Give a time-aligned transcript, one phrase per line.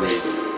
[0.00, 0.49] Radio.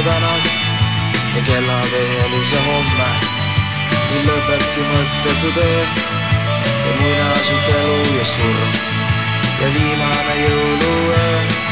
[0.00, 0.36] Helise täna
[1.36, 3.08] ja kellad ei helise homme.
[4.10, 5.82] nii lõpebki mõttetu töö
[6.86, 8.72] ja muinasjutt elu ja surm
[9.60, 11.69] ja viimane jõuluöö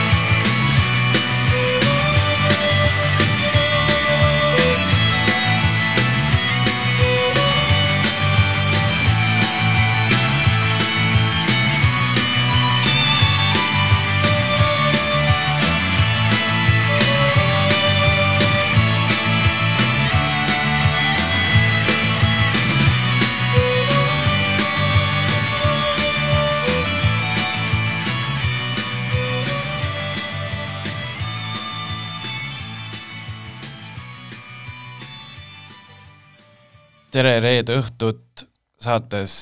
[37.18, 38.46] tere reede õhtut
[38.78, 39.32] saates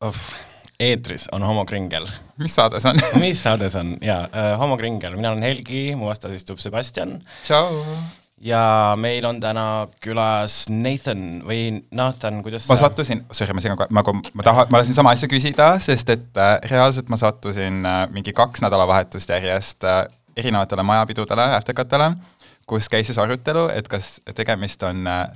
[0.00, 0.20] oh,
[0.80, 2.06] eetris on Homo Kringel.
[2.40, 3.00] mis saade see on?
[3.24, 3.90] mis saade see on?
[4.04, 7.82] jaa äh,, Homo Kringel, mina olen Helgi, mu vastas istub Sebastian tšau.
[8.48, 8.62] ja
[8.96, 9.66] meil on täna
[10.04, 14.80] külas Nathan või Nathan, kuidas ma sattusin, sorry, ma segan kohe, ma, ma tahan, ma
[14.80, 19.84] tahtsin sama asja küsida, sest et äh, reaalselt ma sattusin äh, mingi kaks nädalavahetust järjest
[19.84, 20.06] äh,
[20.40, 22.14] erinevatele majapidudele, äftekatele,
[22.64, 25.28] kus käis siis arutelu, et kas tegemist on äh,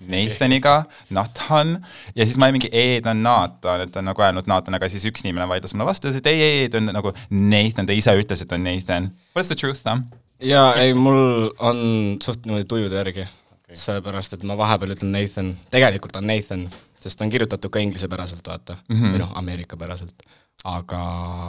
[0.00, 1.74] Nathaniga, Nathan
[2.16, 5.04] ja siis ma olin mingi E-d on Nathan, et on nagu öelnud Nathan, aga siis
[5.10, 8.14] üks inimene vaidles mulle vastu, ütles, et ei, ei, ta on nagu Nathan, ta ise
[8.16, 9.10] ütles, et on Nathan.
[9.36, 10.00] What's the truth though?
[10.40, 11.80] jaa, ei mul on
[12.22, 16.68] suht niimoodi tujude järgi okay., sellepärast et ma vahepeal ütlen Nathan, tegelikult on Nathan,
[17.00, 19.12] sest ta on kirjutatud ka inglisepäraselt, vaata mm, -hmm.
[19.12, 20.22] või noh, ameerikapäraselt.
[20.64, 21.02] aga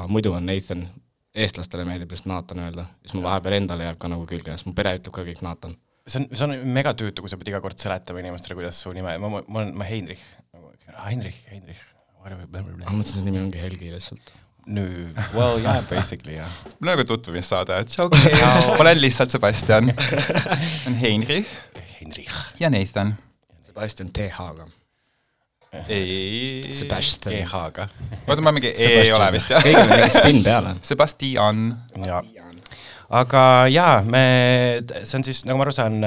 [0.07, 0.88] muidu on Nathan,
[1.35, 4.73] eestlastele meeldib just Nathan öelda, siis mul vahepeal endale jääb ka nagu külge, sest mu
[4.73, 5.75] pere ütleb ka kõik Nathan.
[6.07, 9.16] See on, see on megatüütu, kui sa pead iga kord seletama inimestele, kuidas su nime,
[9.22, 10.22] ma, ma olen, ma Heinrich,
[11.06, 11.81] Heinrich, Heinrich,
[12.22, 14.34] ma mõtlesin, see nimi ongi Helgi lihtsalt.
[14.72, 16.51] nüüd, well yeah, basically jah.
[16.78, 19.89] mul on nagu tutvumissaade, tšau, ma olen lihtsalt Sebastian,
[20.88, 21.50] on Heinrich
[21.98, 22.36] Heinrich.
[22.62, 23.15] ja Nathan.
[23.65, 24.68] Sebastian TH-ga.
[25.88, 27.36] ei, Sebastian.
[27.42, 27.88] GH-ga.
[28.27, 29.63] oota, ma mingi E ei ole vist jah?
[29.63, 30.75] kõigil on mingi spinn peale.
[30.83, 31.62] Sebastian,
[32.06, 32.21] jaa.
[33.12, 34.24] Aga jaa, me,
[35.04, 36.00] see on siis, nagu ma aru saan,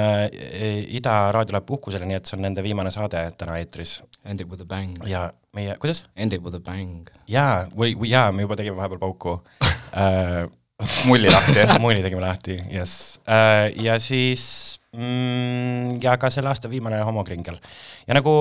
[0.97, 4.65] Ida raadio läheb puhkusele, nii et see on nende viimane saade täna eetris Ending with
[4.65, 4.95] a bang.
[5.05, 6.05] ja meie, kuidas?
[6.17, 7.09] Ending with a bang.
[7.29, 9.35] jaa, või, või jaa, me juba tegime vahepeal pauku
[10.01, 10.47] äh,.
[11.07, 11.67] mulli lahti.
[11.83, 13.69] mulli tegime lahti, jess äh,.
[13.85, 14.47] ja siis
[14.95, 17.61] mm, ja ka selle aasta viimane homokringel.
[18.07, 18.33] ja nagu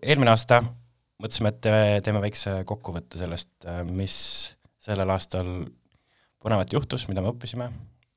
[0.00, 0.62] eelmine aasta
[1.22, 3.52] mõtlesime, et te- teeme väikse kokkuvõtte sellest,
[3.90, 4.16] mis
[4.82, 5.52] sellel aastal
[6.42, 7.68] põnevat juhtus, mida me õppisime.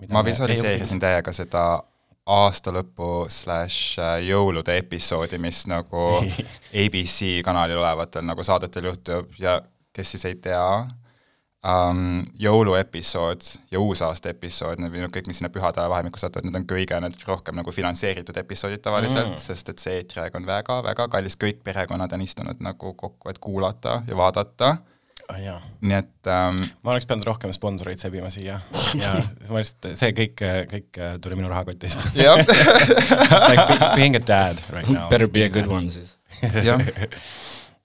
[0.09, 1.65] Ma visualiseerisin täiega seda
[2.25, 6.06] aastalõpu slaš äh, jõulude episoodi, mis nagu
[6.83, 9.59] ABC kanalil olevatel nagu saadetel juhtub ja
[9.95, 10.65] kes siis ei tea
[11.65, 16.68] um,, jõuluepisood ja uusaasta episood, need noh, kõik, mis sinna pühade ajavahemikku satuvad, need on
[16.69, 21.38] kõige need rohkem nagu finantseeritud episoodid tavaliselt mm., sest et see eetriaeg on väga-väga kallis,
[21.41, 24.75] kõik perekonnad on istunud nagu kokku, et kuulata ja vaadata,
[25.33, 28.60] oh, nii et um, ma oleks pidanud rohkem sponsoreid sebima siia
[29.04, 29.16] ja
[29.50, 32.39] ma lihtsalt, see kõik, kõik tuli minu rahakotist jah,
[33.50, 35.10] like be- being a dad right now.
[35.10, 36.16] Better be a good one siis.
[36.66, 36.81] jah.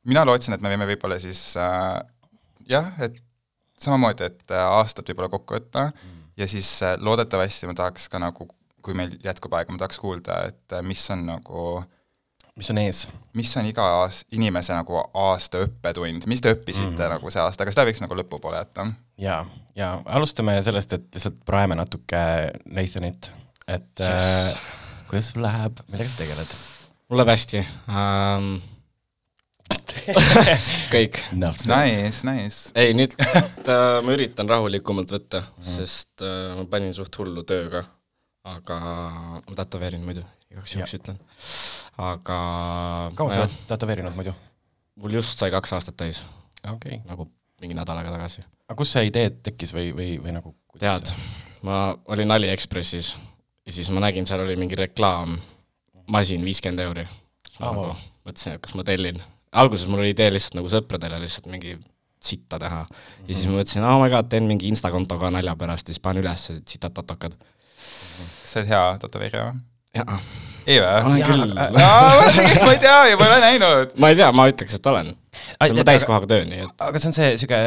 [0.05, 2.01] mina lootsin, et me võime võib-olla siis äh,
[2.71, 3.19] jah, et
[3.81, 6.25] samamoodi, et äh, aastat võib-olla kokku võtta mm.
[6.41, 8.49] ja siis äh, loodetavasti ma tahaks ka nagu,
[8.85, 11.65] kui meil jätkub aega, ma tahaks kuulda, et äh, mis on nagu,
[12.61, 13.05] mis on ees?
[13.37, 17.15] mis on iga aas-, inimese nagu aasta õppetund, mis te õppisite mm.
[17.15, 18.87] nagu see aasta, aga seda võiks nagu lõpupoole jätta.
[19.21, 19.39] ja,
[19.79, 22.21] ja alustame sellest, et lihtsalt praeme natuke
[22.67, 23.31] Nathanit,
[23.67, 24.11] et yes.
[24.11, 24.51] Yes.
[24.51, 26.53] äh, kuidas sul läheb, millega sa tegeled?
[27.09, 28.53] mul läheb hästi um.
[30.95, 31.17] kõik.
[31.35, 32.73] Nice, nice.
[32.79, 35.71] ei, nüüd äh, ma üritan rahulikumalt võtta mm, -hmm.
[35.79, 37.85] sest äh, ma panin suht hullu tööga,
[38.51, 38.81] aga
[39.47, 41.19] ma tätoveerin muidu, igaks juhuks ütlen.
[42.01, 42.39] aga
[43.19, 44.35] kaua sa oled tätoveerinud muidu?
[45.01, 46.25] mul just sai kaks aastat täis,
[46.65, 47.29] okei okay., nagu
[47.61, 48.45] mingi nädal aega tagasi.
[48.69, 51.13] aga kust see idee tekkis või, või, või nagu tead,
[51.67, 51.83] ma
[52.13, 53.15] olin Aliekspressis
[53.67, 55.39] ja siis ma nägin, seal oli mingi reklaam,
[56.11, 57.07] masin viiskümmend euri.
[57.47, 57.95] siis ma Aa, nagu
[58.27, 59.23] mõtlesin, et kas ma tellin.
[59.53, 61.79] alguses mul oli idee lihtsalt nagu sõpradele lihtsalt mingi
[62.21, 65.89] sitta teha ja siis ma mõtlesin, oh my god, teen mingi Insta-konto ka nalja pärast
[65.89, 67.37] ja siis panen üles sitad tatokad.
[67.79, 69.70] sa oled hea tätoveerija või?
[69.95, 70.91] Ei või?
[71.07, 71.55] olen küll.
[71.55, 73.97] ma ei tea ma ei ole näinud.
[74.01, 75.13] ma ei tea, ma ütleks, et olen.
[75.31, 77.59] see on mu aga- täiskohaga töö, nii et aga see on see sihuke,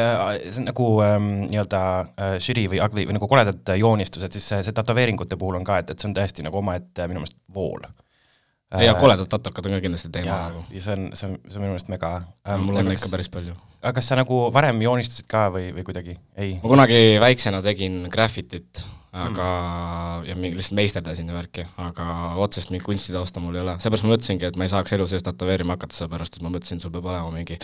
[0.46, 4.48] see on nagu ähm, nii-öelda äh, žürii või ugly või nagu koledad äh, joonistused, siis
[4.52, 7.38] see, see tätoveeringute puhul on ka, et, et see on tõesti nagu omaette minu meelest
[7.54, 7.84] vool.
[8.80, 11.60] ja koledad tatokad on ka kindlasti teema ja nagu., ja see on, see on, see
[11.60, 12.16] on minu meelest mega
[12.48, 13.56] ähm, mul on ikka päris palju.
[13.82, 16.18] aga kas sa nagu varem joonistasid ka või, või kuidagi?
[16.40, 16.56] ei?
[16.62, 20.24] ma kunagi väiksena tegin graffitit, aga mm.
[20.28, 22.06] ja mingi lihtsalt meisterdasin ja värki, aga
[22.42, 25.22] otsest mingit kunstitausta mul ei ole, seepärast ma mõtlesingi, et ma ei saaks elu sees
[25.26, 27.58] tätoveerima hakata, sellepärast et ma mõtlesin, sul peab olema mingi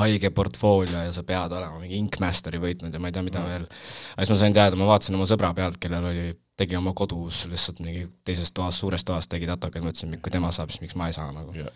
[0.00, 3.52] haige portfoolio ja sa pead olema mingi Inkmasteri võitnud ja ma ei tea, mida mm.
[3.52, 3.68] veel.
[4.16, 6.26] aga siis ma sain teada, ma vaatasin oma sõbra pealt, kellel oli,
[6.58, 10.74] tegi oma kodus lihtsalt mingi teises toas, suures toas tegi tatokaid, mõtlesin, kui tema saab,
[10.74, 11.54] siis miks ma ei saa nagu.
[11.54, 11.70] ja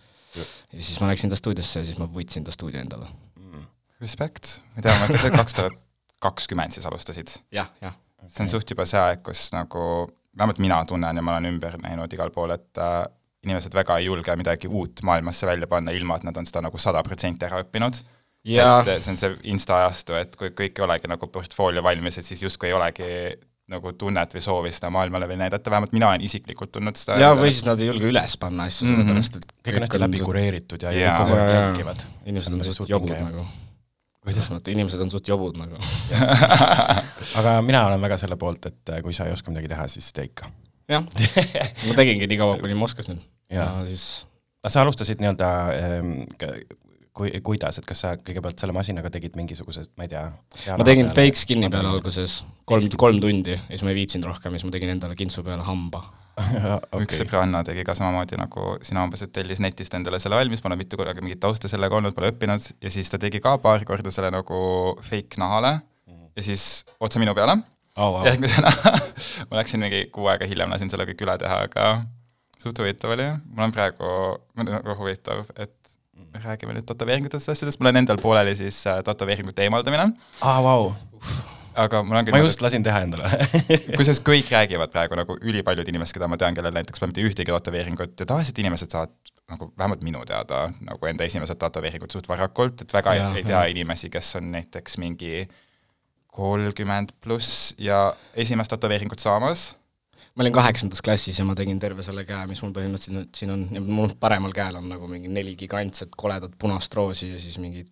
[0.74, 3.06] siis ma läksin ta stuudiosse ja siis ma võtsin ta stuudio endale.
[4.00, 5.80] Respekt, ma ei tea, ma ütleks, et kaks tuhat
[6.20, 7.28] kakskümmend siis alustasid.
[7.52, 7.96] jah, jah.
[8.26, 11.76] See on suht juba see aeg, kus nagu, vähemalt mina tunnen ja ma olen ümber
[11.82, 13.04] näinud igal pool, et äh,
[13.44, 16.78] inimesed väga ei julge midagi uut maailmasse välja panna, ilma et nad on seda nagu
[16.78, 18.02] sada protsenti ära õppinud.
[18.44, 22.24] ja et see on see insta-ajastu, et kui kõik ei olegi nagu portfoolio valmis, et
[22.24, 23.08] siis justkui ei olegi
[23.70, 27.18] nagu tunnet või soovi seda maailmale veel näidata, vähemalt mina olen isiklikult tundnud seda.
[27.22, 28.96] ja või siis nad ei julge üles panna asju, Mhm.
[28.96, 31.00] sellepärast et kõik on hästi läbi kureeritud ja, Jaa.
[31.00, 31.60] ja aeg Jaa, jaa.
[31.68, 32.02] jälgivad.
[32.26, 33.46] inimesed on suht jobud nagu.
[34.24, 35.78] Kuidas mõtled, inimesed on suht jobud nagu.
[37.40, 40.10] aga mina olen väga selle poolt, et äh, kui sa ei oska midagi teha, siis
[40.16, 40.50] tee ikka.
[40.90, 41.06] jah,
[41.88, 43.22] ma tegingi nii kaua, kuni ma oskasin.
[43.50, 43.86] ja Jaa.
[43.88, 44.04] siis
[44.60, 46.14] aga sa alustasid nii-öelda ähm,
[47.16, 50.24] kui, kuidas, et kas sa kõigepealt selle masinaga tegid mingisuguse, ma ei tea.
[50.76, 54.54] ma tegin fake skin'i peale alguses kolm, kolm tundi ja siis ma ei viitsinud rohkem
[54.54, 56.04] ja siis ma tegin endale kintsu peale hamba.
[57.02, 57.18] üks okay..
[57.22, 61.00] sõbranna tegi ka samamoodi nagu sina umbes, et tellis netist endale selle valmis, pole mitu
[61.00, 64.32] korda mingit tausta sellega olnud, pole õppinud ja siis ta tegi ka paar korda selle
[64.34, 64.60] nagu
[65.06, 65.78] fake nahale
[66.36, 67.58] ja siis otse minu peale
[67.98, 68.24] Oh, wow.
[68.24, 68.70] järgmisena
[69.50, 71.88] ma läksin mingi kuu aega hiljem, lasin selle kõik üle teha, aga
[72.62, 74.10] suht huvitav oli, mul on praegu,
[74.62, 75.74] nagu huvitav, et
[76.30, 80.60] me räägime nüüd tätoveeringutest asjadest, mul on endal pooleli siis äh, tätoveeringute eemaldamine, ah,.
[80.64, 80.92] Wow.
[81.84, 83.30] Aga mul on ma just lasin teha endale.
[83.96, 87.54] Kusjuures kõik räägivad praegu nagu ülipaljud inimesed, keda ma tean, kellel näiteks pole mitte ühtegi
[87.54, 89.14] tätoveeringut ja tavaliselt inimesed saavad
[89.50, 93.46] nagu vähemalt minu teada nagu enda esimesed tätoveeringud suht varakult, et väga ja, Jah, ei
[93.46, 95.44] tea inimesi, kes on näiteks mingi
[96.30, 99.72] kolmkümmend pluss ja esimest tätoveeringut saamas.
[100.38, 103.50] Ma olin kaheksandas klassis ja ma tegin terve selle käe, mis mul põhimõtteliselt nüüd siin
[103.50, 107.58] on, ja mul paremal käel on nagu mingi neli gigantset koledat punast roosi ja siis
[107.58, 107.82] mingi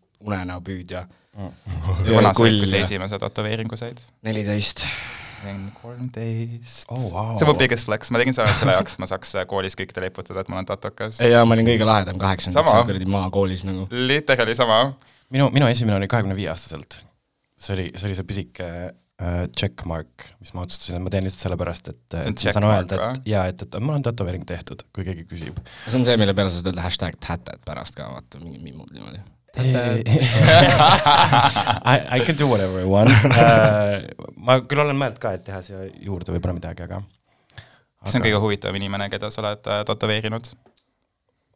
[1.39, 4.03] unenäopüüd ja kuna sa esimese tätoveeringu said?
[4.27, 4.85] neliteist.
[5.83, 7.35] kolmteist Oh, wow.
[7.39, 9.47] see on mu biggest flex, ma tegin seda ainult selle jaoks, et ma saaks äh,
[9.51, 11.21] koolis kõikidele liputada, et ma olen tatokas.
[11.23, 12.87] ja ma olin kõige lahedam kaheksandas Sama.
[12.89, 13.87] kuradi maakoolis nagu.
[13.93, 14.81] literaali sama.
[15.31, 16.99] minu, minu esimene oli kahekümne viie aastaselt.
[17.59, 21.47] see oli, see oli see pisike äh, checkmark, mis ma otsustasin, et ma teen lihtsalt
[21.47, 25.29] sellepärast, et ma saan öelda, et jaa, et, et mul on tätoveering tehtud, kui keegi
[25.31, 25.63] küsib.
[25.87, 29.23] see on see, mille peale sa saad öelda hashtag tatted pärast ka, vaata mingi niimoodi.
[31.93, 34.05] I, I can do whatever I want uh,.
[34.37, 37.01] ma küll olen mõelnud ka, et teha siia juurde võib-olla midagi, aga
[38.05, 40.45] kes on kõige huvitavam inimene, keda sa oled äh, tätoveerinud,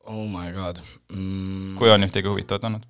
[0.08, 0.80] oh my god
[1.12, 1.76] mm,.
[1.78, 2.84] kui on ühtegi huvitavat olnud?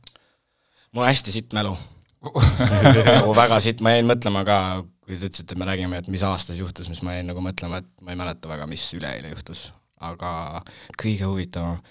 [0.92, 1.74] mul on hästi sitt mälu
[3.18, 4.58] nagu väga sitt, ma jäin mõtlema ka,
[5.02, 7.88] kui te ütlesite, me räägime, et mis aastas juhtus, siis ma jäin nagu mõtlema, et
[8.04, 10.62] ma ei mäleta väga, mis üleeile juhtus, aga
[11.00, 11.82] kõige huvitavam,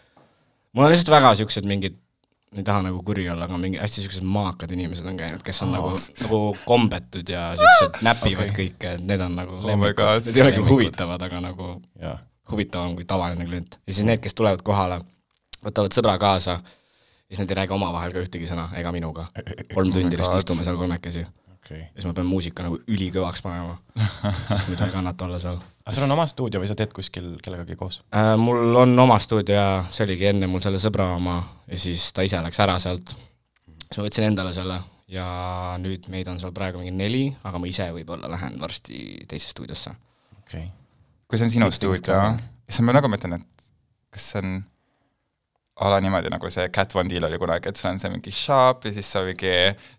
[0.72, 2.00] mul on lihtsalt väga niisugused mingid
[2.58, 5.70] ei taha nagu kuri olla, aga mingi hästi niisugused maakad inimesed on käinud, kes on
[5.70, 5.75] oh.
[5.77, 5.91] nagu,
[6.24, 8.58] nagu kombetud ja niisugused näpivad okay.
[8.58, 10.27] kõike, et need on nagu Oh god.
[10.27, 12.17] Need ei olegi huvitavad, aga nagu jaa.
[12.51, 13.79] huvitavam kui tavaline klient.
[13.88, 15.00] ja siis need, kes tulevad kohale,
[15.63, 16.60] võtavad sõbra kaasa,
[17.29, 19.29] siis nad ei räägi omavahel ka ühtegi sõna ega minuga.
[19.74, 20.43] kolm tundi lihtsalt God.
[20.43, 21.24] istume seal kolmekesi.
[21.62, 21.82] Okei okay..
[21.82, 23.77] ja siis ma pean muusika nagu ülikõvaks panema,
[24.50, 27.34] sest muidu ei kannata olla seal aga sul on oma stuudio või sa teed kuskil
[27.44, 28.01] kellegagi koos?
[28.15, 28.34] äh,.
[28.39, 32.25] mul on oma stuudio ja see oligi enne mul selle sõbra oma ja siis ta
[32.27, 33.15] ise läks ära sealt.
[33.88, 35.25] siis ma võtsin endale selle ja
[35.82, 39.96] nüüd meid on seal praegu mingi neli, aga ma ise võib-olla lähen varsti teise stuudiosse.
[40.44, 40.72] okei okay..
[41.27, 42.22] kui see on sinu stuudio
[42.68, 43.72] siis ma nagu mõtlen, et
[44.13, 44.62] kas see on
[45.82, 48.34] a la niimoodi, nagu see Cat Von D oli kunagi, et sul on see mingi
[48.36, 49.52] shop ja siis sa mingi,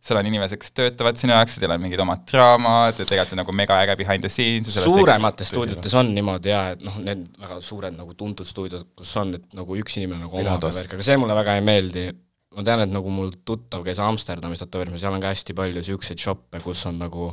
[0.05, 3.35] seal on inimesed, kes töötavad sinu jaoks ja teil on mingid omad draamad ja tegelikult
[3.35, 7.25] on nagu mega äge behind the scenes suuremates stuudiotes on niimoodi jaa, et noh, need
[7.43, 10.83] väga suured nagu tuntud stuudiod, kus on, et nagu üks inimene nagu omab ja Vilados.
[10.83, 12.07] värk, aga see mulle väga ei meeldi.
[12.53, 16.21] ma tean, et nagu mul tuttav käis Amsterdamis tätoveerimas, seal on ka hästi palju niisuguseid
[16.21, 17.33] shoppe, kus on nagu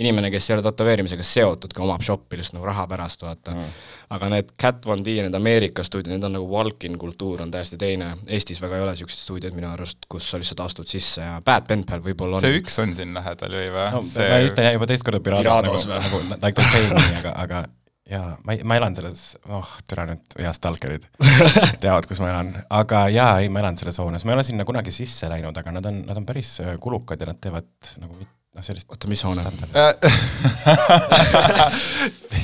[0.00, 3.80] inimene, kes ei ole tätoveerimisega seotud, ka omab shop'i lihtsalt nagu raha pärast, vaata mm..
[4.16, 7.52] aga need Cat Von D ja need Ameerika stuudiod, need on nagu walk-in kultuur on
[7.52, 8.14] täiesti teine.
[8.28, 11.68] Eestis väga ei ole niisuguseid stuudioid minu arust, kus sa lihtsalt astud sisse ja Bad
[11.68, 12.44] Pen Pal võib-olla on.
[12.44, 15.86] see üks on siin lähedal ju või no ma see ütlen juba teist korda Pirados
[15.90, 17.62] nagu nagu like the same, aga, aga
[18.10, 21.06] jaa, ma ei, ma elan selles, oh, türa nüüd, jaa, stalkerid
[21.82, 24.66] teavad, kus ma elan, aga jaa, ei, ma elan selles hoones, ma ei ole sinna
[24.68, 27.70] kunagi sisse läinud, aga nad on, nad on päris äh, kulukad ja nad teevad
[28.02, 29.42] nagu mit- noh, sellist oota, mis hoone?
[29.42, 29.72] standardi.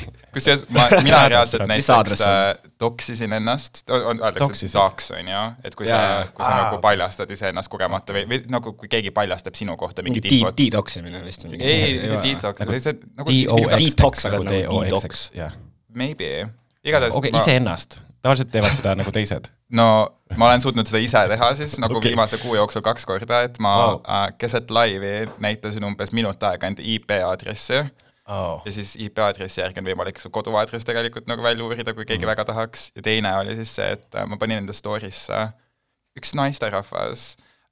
[0.37, 5.87] kusjuures ma, mina reaalselt näiteks äh, doksisin ennast, on, öeldakse doks on ju, et kui
[5.89, 9.57] sa Jaa,, kui sa aa, nagu paljastad iseennast kogemata või, või nagu kui keegi paljastab
[9.57, 10.57] sinu kohta mingi infot.
[10.57, 15.55] de-doksimine vist ei, detox, Nagu see nagu Detox D-O-X-X aga nagu D-O-X-X, jah.
[15.93, 16.31] maybe,
[16.85, 19.51] igatahes okei, ma- iseennast, tavaliselt teevad seda nagu teised.
[19.69, 19.87] no
[20.35, 22.11] ma olen suutnud seda ise teha siis nagu okay.
[22.11, 24.01] viimase kuu jooksul kaks korda, et ma Wow.
[24.03, 27.85] äh, keset laivi näitasin umbes minut aega enda IP aadressi
[28.27, 28.61] Oh.
[28.65, 32.25] ja siis IP aadressi järgi on võimalik su koduaadress tegelikult nagu välja uurida, kui keegi
[32.25, 32.31] mm.
[32.33, 35.45] väga tahaks ja teine oli siis see, et äh, ma panin enda story'sse
[36.19, 37.29] üks naisterahvas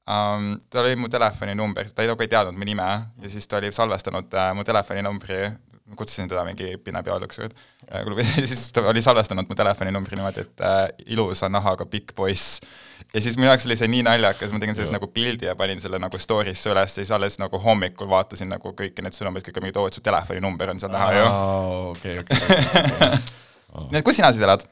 [0.07, 3.59] um,, tal oli mu telefoninumber, ta ei, nagu ei teadnud mu nime ja siis ta
[3.59, 5.41] oli salvestanud äh, mu telefoninumbri,
[5.85, 7.39] ma kutsusin teda mingi pinnapeoluks,
[8.49, 12.61] siis ta oli salvestanud mu telefoninumbri niimoodi, et äh, ilusa nahaga pikk poiss.
[13.13, 15.81] ja siis minu jaoks oli see nii naljakas, ma tegin sellest nagu pildi ja panin
[15.83, 19.59] selle nagu story'sse üles ja siis alles nagu hommikul vaatasin nagu kõiki neid sõnumeid, kõik
[19.61, 21.27] on mingid, oo, et su telefoninumber on seal näha ju.
[21.91, 23.21] okei, okei.
[23.91, 24.65] nii et kus sina siis elad?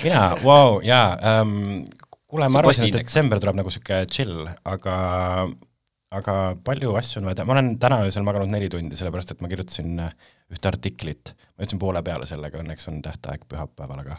[0.00, 1.84] mina, vau, jaa ähm,,
[2.24, 4.96] kuule, ma arvasin, et detsember tuleb nagu sihuke chill, aga
[6.18, 9.42] aga palju asju on vaja teha, ma olen täna öösel maganud neli tundi, sellepärast et
[9.44, 10.14] ma kirjutasin äh,
[10.52, 14.18] ühte artiklit, ma jõudsin poole peale sellega, õnneks on tähtaeg pühapäeval, aga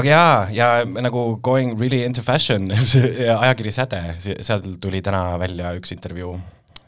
[0.00, 5.74] aga jaa, ja nagu going really into fashion, see ajakiri Säde, seal tuli täna välja
[5.78, 6.34] üks intervjuu.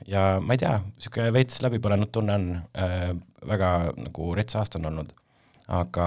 [0.08, 3.12] Ja ma ei tea, niisugune veits läbipõlenud tunne on äh,,
[3.46, 5.12] väga nagu rets aasta on olnud.
[5.72, 6.06] aga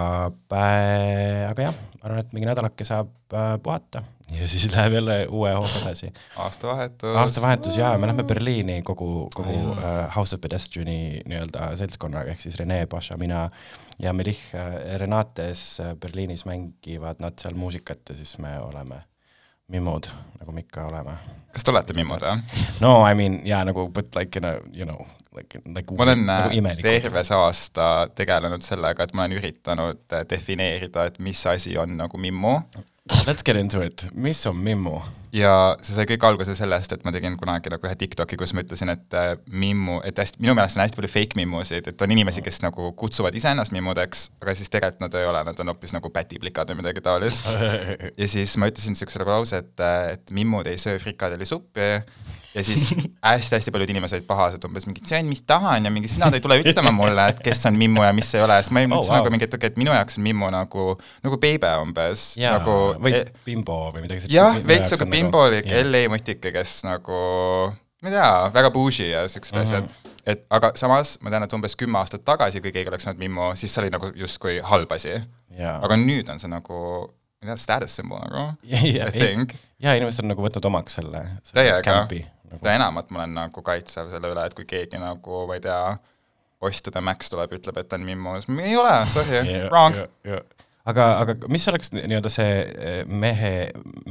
[0.52, 5.27] pä-, aga jah, ma arvan, et mingi nädalake saab äh, puhata ja siis läheb jälle
[5.29, 6.13] uue hooga edasi.
[6.36, 7.15] aastavahetus.
[7.15, 12.60] aastavahetus jaa, me lähme Berliini kogu, kogu äh, House of Pedestriani nii-öelda seltskonnaga, ehk siis
[12.60, 13.50] Rene, Paša, mina
[14.00, 19.03] ja Melich äh, Renates äh, Berliinis mängivad nad seal muusikat ja siis me oleme
[19.67, 20.08] mimmud,
[20.39, 21.17] nagu me ikka oleme.
[21.53, 22.58] kas te olete mimmud või?
[22.82, 25.05] no I mean jaa, nagu but like in a you know,
[25.36, 26.89] like, like ma olen nagu imelikud.
[26.89, 32.17] terve see aasta tegelenud sellega, et ma olen üritanud defineerida, et mis asi on nagu
[32.17, 32.60] mimmu
[33.06, 35.02] Let's get into it, mis on mimmu?
[35.36, 35.52] ja
[35.84, 38.92] see sai kõik alguse sellest, et ma tegin kunagi nagu ühe TikToki, kus ma ütlesin,
[38.94, 42.44] et äh, mimmu, et hästi, minu meelest on hästi palju fake mimmusid, et on inimesi,
[42.46, 46.12] kes nagu kutsuvad iseennast mimmudeks, aga siis tegelikult nad ei ole, nad on hoopis nagu
[46.14, 47.50] pätiplikad või midagi taolist.
[48.22, 49.86] ja siis ma ütlesin niisuguse nagu lause, et,
[50.16, 51.92] et mimmud ei söö frikadellisuppi
[52.56, 52.86] ja siis
[53.26, 56.42] hästi-hästi paljud inimesed olid pahased umbes mingi, see on, mis tahan ja mingi sina ei
[56.44, 59.04] tule ütlema mulle, et kes on mimmu ja mis ei ole, siis ma mõtlesin Oh,
[59.04, 59.18] oh, wow.
[59.24, 60.86] nagu mingi, et okei, et minu jaoks on mimmu nagu,
[61.28, 64.36] nagu beebe umbes, jaa nagu või bimbo või midagi sellist.
[64.38, 65.84] jah, veits sihuke bimbolik jah.
[65.86, 67.20] LA mutike, kes nagu,
[68.02, 69.64] ma ei tea, väga bougie ja siuksed Mhm.
[69.68, 69.90] asjad.
[70.26, 73.52] et aga samas ma tean, et umbes kümme aastat tagasi, kui keegi oleks olnud mimmu,
[73.60, 75.20] siis see oli nagu justkui halb asi.
[75.60, 76.80] jaa, aga nüüd on see nagu,
[77.12, 79.54] ma ei tea, status symbol nagu, ja, I think.
[79.80, 82.24] ja inimesed on nagu võtnud omaks selle, selle campi,
[82.60, 85.80] seda enamat ma olen nagu kaitsev selle üle, et kui keegi nagu, ma ei tea,
[86.92, 89.98] the Max tuleb, ütleb, et ta on mimmu, siis ei ole, sorry, wrong.
[90.89, 93.51] aga, aga mis oleks nii-öelda see eh, mehe,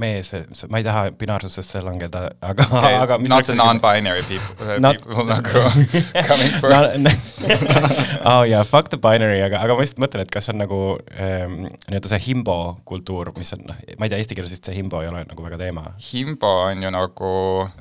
[0.01, 0.33] mees,
[0.73, 4.99] ma ei taha binaarsusesse langeda, aga okay,, aga mis not oleks the non-binary people, Not-
[5.03, 5.63] people nagu
[6.31, 6.75] coming for
[8.31, 10.81] oh jaa, fuck the binary, aga, aga ma lihtsalt mõtlen, et kas on nagu
[11.15, 14.79] ähm, nii-öelda see himbo kultuur, mis on, noh, ma ei tea, eesti keeles vist see
[14.79, 15.87] himbo ei ole nagu väga teema.
[16.11, 17.35] Himbo on ju nagu,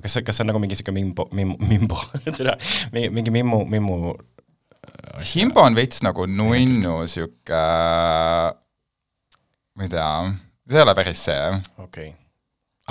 [0.03, 1.97] kas see, kas see on nagu mingi sihuke mimbo, mimbo, mimbo,
[2.93, 3.97] mingi mimmu, mimmu
[5.23, 7.59] Himbo on veits nagu nunnu sihuke,
[9.77, 10.09] ma ei tea,
[10.69, 11.47] see ei ole päris see.
[11.77, 12.11] okei okay..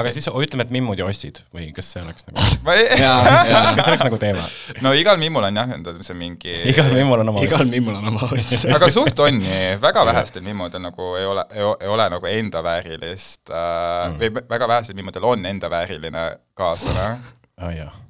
[0.00, 4.06] aga siis ütleme, et mimmud ja ossid või kas see oleks nagu, kas see oleks
[4.06, 4.44] nagu teema?
[4.84, 7.72] no igal mimmul on jah, see mingi igal mimmul on oma igal oss.
[7.72, 8.64] mimmul on oma oss.
[8.76, 13.52] aga suht on nii, väga vähestel mimmudel nagu ei ole, ei ole nagu enda väärilist
[13.52, 16.26] äh, mm., või väga vähestel mimmudel on enda vääriline
[16.58, 17.38] kaaslane.
[17.62, 18.00] aa Ah,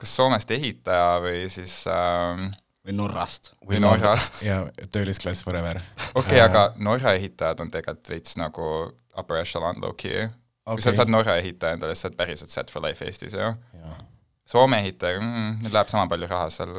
[0.00, 2.50] kas Soomest ehitaja või siis ähm,
[2.84, 3.52] või Norrast.
[3.66, 4.42] või Norrast.
[4.46, 4.62] ja
[4.92, 5.80] töölisklass forever.
[6.14, 8.70] okei okay,, aga Norra ehitajad on tegelikult veits nagu
[9.16, 10.74] upper echelon low-key okay..
[10.74, 13.52] kui sa saad Norra ehitaja endale, siis sa oled päriselt set for life Eestis ju.
[13.80, 13.98] jaa.
[14.44, 16.74] Soome ehitaja mm,, neil läheb sama palju raha seal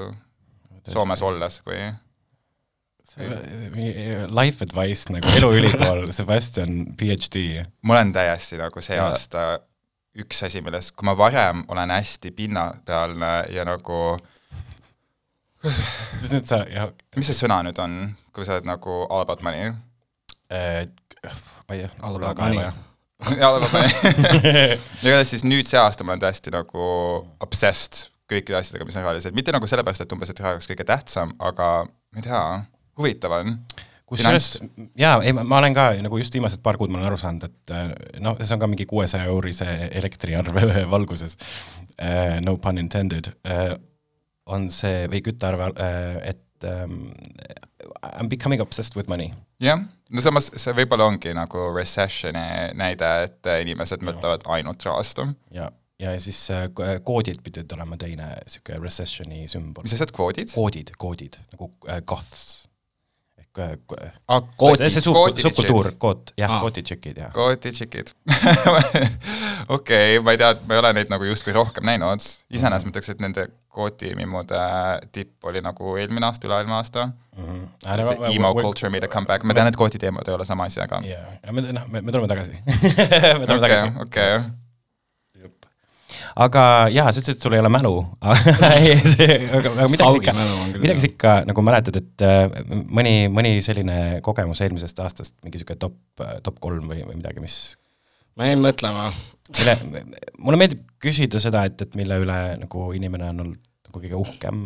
[0.85, 1.79] Soomes olles kui
[3.15, 7.63] Life advice nagu eluülikool, Sebastian, PhD.
[7.85, 9.11] ma olen täiesti nagu see Jaa.
[9.11, 9.45] aasta
[10.19, 14.17] üks asi, millest, kui ma varem olen hästi pinnapealne ja nagu,
[15.71, 17.99] siis nüüd sa, jah mis see sõna nüüd on,
[18.35, 19.71] kui sa oled nagu all about money?
[20.51, 20.83] äh,,
[21.67, 21.93] ma ei tea.
[22.01, 22.65] All about money.
[23.39, 23.91] all about money.
[25.05, 26.89] igatahes siis nüüd see aasta ma olen täiesti nagu
[27.43, 30.85] obsessed kõikide asjadega, mis on rahalised, mitte nagu sellepärast, et umbes, et raha oleks kõige
[30.87, 32.41] tähtsam, aga ma ei tea,
[32.97, 33.57] huvitav on.
[34.09, 34.47] kusjuures
[35.01, 37.73] jaa, ei ma olen ka nagu just viimased paar kuud ma olen aru saanud, et
[37.73, 37.91] äh,
[38.21, 43.75] noh, see on ka mingi kuuesaja eurise elektriarve valguses uh,, no pun intended uh,,
[44.47, 46.99] on see või küttearve uh,, et um,
[48.05, 49.31] I m becoming obsessed with money.
[49.61, 52.43] jah, no samas see võib-olla ongi nagu recessioni
[52.77, 55.21] näide, et inimesed mõtlevad ainult rahast.
[55.53, 55.69] ja,
[56.01, 59.93] ja siis äh, ko- koodid pidid olema teine niisugune recessioni sümbol mis.
[59.97, 60.53] asjad, kvoodid?
[60.55, 62.67] koodid, koodid nagu äh, goths
[63.63, 67.31] ehk ko- aa, koodid, see sub-, subkultuur, kood, jah ah., kooditšekid, jah.
[67.35, 68.11] kooditšikid.
[69.77, 73.11] okei, ma ei tea, ma ei ole neid nagu justkui rohkem näinud, iseenesest ma ütleks,
[73.15, 74.59] et nende kootimimmude
[75.15, 77.07] tipp oli nagu eelmine aasta, üle-eelmine aasta.
[77.35, 81.01] see emo culture made a comeback, ma tean, et kooditeemad ei ole sama asi, aga
[81.07, 82.55] ja me, noh, me, me tuleme tagasi
[83.39, 83.97] me tuleme okei, tagasi.
[84.07, 84.64] okei.
[86.35, 87.93] Aga jaa, sa ütlesid, et sul ei ole mälu
[88.25, 90.33] aga, aga midagi ikka
[90.75, 92.59] midagi ikka nagu mäletad, et äh,
[92.91, 95.95] mõni, mõni selline kogemus eelmisest aastast, mingi niisugune top,
[96.43, 97.59] top kolm või, või midagi, mis
[98.35, 99.07] ma jäin mõtlema,
[99.53, 99.77] mille,
[100.37, 104.65] mulle meeldib küsida seda, et, et mille üle nagu inimene on olnud nagu kõige uhkem.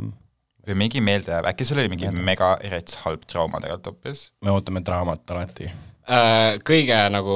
[0.66, 4.30] või mingi meelde jääb, äkki sul oli mingi mega erits halb trauma tegelikult hoopis?
[4.46, 5.70] me ootame draamat alati.
[6.10, 7.36] Äh, kõige nagu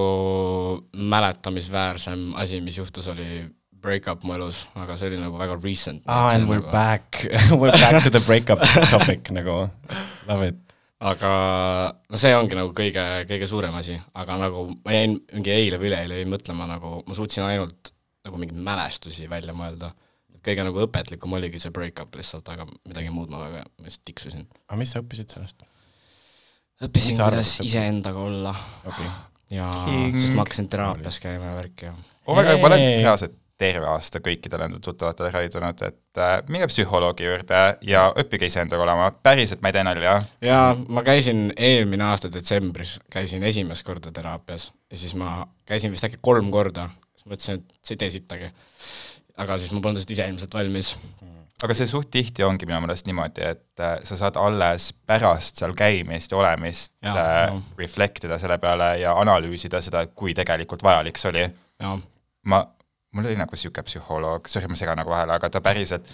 [0.98, 3.44] mäletamisväärsem asi, mis juhtus, oli
[3.84, 6.04] break-up mu elus, aga see oli nagu väga recent.
[6.08, 7.26] Ah, and we're back
[7.62, 9.68] we're back to the breakup topic nagu,
[10.30, 10.56] love it.
[11.04, 11.32] aga
[12.10, 15.92] no see ongi nagu kõige, kõige suurem asi, aga nagu ma jäin mingi eile või
[15.92, 17.92] üleeile jäin mõtlema nagu, ma suutsin ainult
[18.24, 19.92] nagu mingeid mälestusi välja mõelda.
[20.44, 24.48] kõige nagu õpetlikum oligi see break-up lihtsalt, aga midagi muud ma väga, lihtsalt tiksusin.
[24.70, 25.68] aga mis sa õppisid sellest?
[26.84, 28.56] õppisin, kuidas et- iseendaga olla
[28.88, 29.12] okei.
[29.60, 30.16] ja King.
[30.16, 33.02] sest ma hakkasin teraapias käima ja värki ja my god, ma olen Yay.
[33.04, 38.86] reaalselt terve aasta kõikidele enda tuttavatele raidunud, et äh, minge psühholoogi juurde ja õppige iseendaga
[38.86, 40.16] olema, päriselt, ma ei tee nalja.
[40.44, 46.08] ja ma käisin eelmine aasta detsembris, käisin esimest korda teraapias ja siis ma käisin vist
[46.08, 48.52] äkki kolm korda, siis mõtlesin, et see ei tee sittagi.
[49.44, 50.94] aga siis ma polnud lihtsalt ise ilmselt valmis.
[51.64, 55.76] aga see suht tihti ongi minu meelest niimoodi, et äh, sa saad alles pärast seal
[55.78, 57.62] käimist ja olemist Jaa, äh, jaa.
[57.80, 61.50] reflect ida selle peale ja analüüsida seda, kui tegelikult vajalik see oli.
[62.44, 62.66] ma,
[63.14, 66.10] mul oli nagu sihuke psühholoog, sorry, ma segan nagu vahele, aga ta päriselt,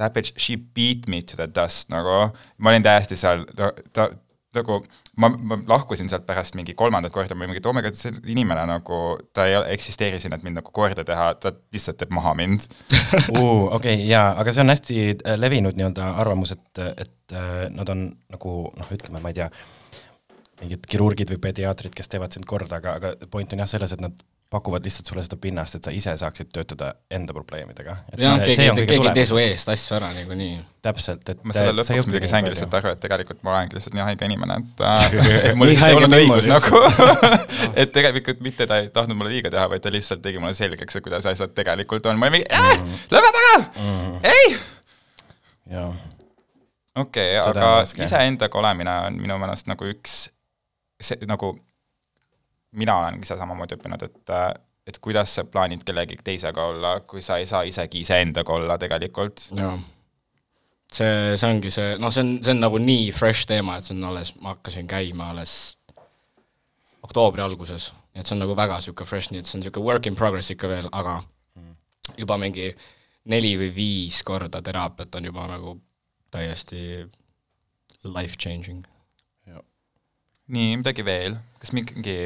[0.00, 3.44] that bitch, she beat me to the dust nagu, ma olin täiesti seal,
[3.92, 4.10] ta
[4.56, 4.78] nagu,
[5.16, 7.96] ma, ma lahkusin sealt pärast mingi kolmandat korda, ma olin mingi, et oh my god,
[7.98, 8.98] see inimene nagu,
[9.34, 12.66] ta ei eksisteeri siin, et mind nagu korda teha, ta lihtsalt teeb maha mind.
[13.76, 18.10] okei, jaa, aga see on hästi äh, levinud nii-öelda arvamus, et, et äh, nad on
[18.32, 19.48] nagu noh, ütleme, ma ei tea,
[20.62, 24.04] mingid kirurgid või pediaatrid, kes teevad sind korda, aga, aga point on jah selles, et
[24.04, 24.20] nad
[24.52, 27.94] pakuvad lihtsalt sulle seda pinnast, et sa ise saaksid töötada enda probleemidega.
[28.20, 30.58] jah, keegi, keegi ei tee su eest asju ära niikuinii.
[30.84, 33.78] täpselt, et ma selle sa ei lõpuks muidugi saingi lihtsalt aru, et tegelikult ma olengi
[33.78, 35.16] lihtsalt nii haige inimene, et äh,
[35.48, 36.82] et mul lihtsalt ei olnud õigus nagu
[37.84, 41.00] et tegelikult mitte ta ei tahtnud mulle liiga teha, vaid ta lihtsalt tegi mulle selgeks,
[41.00, 42.84] et kuidas asjad tegelikult on, ma olin mingi äh,,
[43.14, 43.88] lõpetage,
[44.34, 44.54] ei.
[45.78, 45.88] jaa,
[47.06, 50.26] okei aga iseendaga olemine on minu meelest nagu üks
[51.02, 51.54] see nagu
[52.72, 54.36] mina olen ise samamoodi õppinud, et
[54.86, 59.44] et kuidas sa plaanid kellegi teisega olla, kui sa ei saa isegi iseendaga olla tegelikult.
[59.54, 59.76] jaa.
[60.92, 63.94] see, see ongi see, noh, see on, see on nagu nii fresh teema, et see
[63.96, 65.76] on alles, ma hakkasin käima alles
[67.02, 69.86] oktoobri alguses, nii et see on nagu väga niisugune fresh, nii et see on niisugune
[69.86, 71.20] work in progress ikka veel, aga
[72.18, 72.72] juba mingi
[73.30, 75.76] neli või viis korda teraapiat on juba nagu
[76.32, 77.04] täiesti
[78.04, 78.82] life changing.
[80.52, 82.16] nii, midagi veel, kas mingi,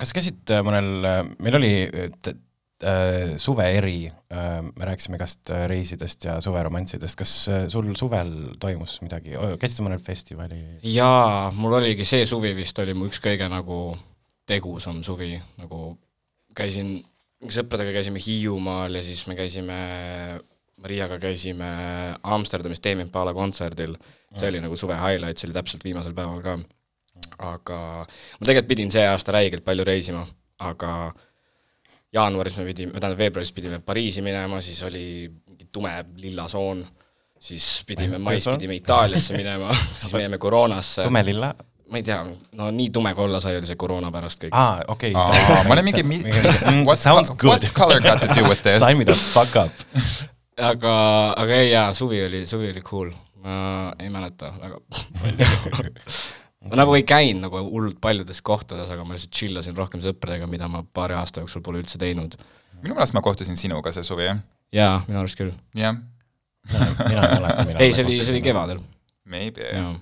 [0.00, 0.90] kas käisid äh, mõnel,
[1.42, 2.34] meil oli äh,
[2.84, 4.12] äh, suveeri,
[4.74, 9.86] me rääkisime igast äh, reisidest ja suveromanssidest, kas äh, sul suvel toimus midagi, käisid sa
[9.86, 10.60] mõnel festivali?
[10.94, 13.80] jaa, mul oligi see suvi vist oli mu üks kõige nagu
[14.48, 15.94] tegusam suvi, nagu
[16.56, 16.98] käisin,
[17.44, 19.78] sõpradega käisime Hiiumaal ja siis me käisime
[20.84, 21.66] Mariaga käisime
[22.22, 23.94] Amsterdamis Damien Pala kontserdil,
[24.36, 26.58] see oli nagu suve highlight, see oli täpselt viimasel päeval ka.
[27.52, 30.24] Aga ma tegelikult pidin see aasta räigelt palju reisima,
[30.64, 31.12] aga
[32.14, 35.04] jaanuaris me pidime, tähendab veebruaris pidime Pariisi minema, siis oli
[35.48, 36.84] mingi tume lilla soon,
[37.38, 41.02] siis pidime mais pidime Itaaliasse minema, siis me jäime koroonasse.
[41.02, 41.54] tumelilla?
[41.90, 42.22] ma ei tea,
[42.56, 44.54] no nii tume kolla sai oli see koroona pärast kõik.
[44.56, 45.12] aa, okei.
[45.12, 46.04] ma olen mingi,
[46.86, 47.72] what's, Sounds good what's.
[47.72, 48.80] color got to do with this?
[48.80, 49.84] Sign me the fuck up.
[50.70, 50.94] aga,
[51.36, 53.12] aga ei jaa, suvi oli, suvi oli cool.
[53.44, 54.80] ma ei mäleta väga
[56.68, 60.48] ma nagu ei käinud nagu hullult paljudes kohtades, aga ma lihtsalt chill asin rohkem sõpradega,
[60.50, 62.36] mida ma paari aasta jooksul pole üldse teinud.
[62.80, 64.30] minu meelest ma kohtusin sinuga see suvi,
[64.74, 65.52] jaa, minu arust küll.
[65.78, 65.96] jah,
[66.70, 67.84] mina ei mäleta, millal.
[67.84, 68.82] ei, see oli, see oli kevadel,
[69.24, 69.94] maybe, jaa.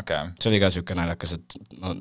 [0.00, 0.32] okei.
[0.40, 1.94] see oli ka niisugune naljakas, et no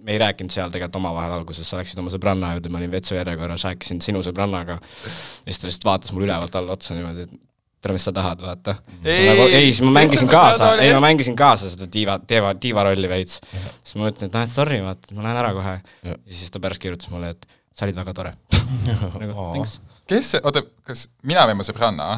[0.00, 3.66] me ei rääkinud seal tegelikult omavahel alguses, sa läksid oma sõbranna juurde, ma olin vetsujärjekorras,
[3.68, 7.49] rääkisin sinu sõbrannaga ja siis ta lihtsalt vaatas mulle ülevalt alla otsa niimoodi, et
[7.80, 8.74] tere, mis sa tahad, vaata.
[9.04, 12.84] Ei, Nagu, ei, siis ma mängisin kaasa, ei ma mängisin kaasa seda diiva, diiva, diiva
[12.90, 13.40] rolli veits.
[13.52, 15.78] siis ma mõtlesin, et noh, et sorry, vaata, ma lähen ära kohe.
[16.10, 18.34] ja siis ta pärast kirjutas mulle, et sa olid väga tore.
[19.22, 19.48] nagu Oo.
[19.54, 19.78] thanks.
[20.10, 22.10] kes see, oota, kas mina või mu sõbranna,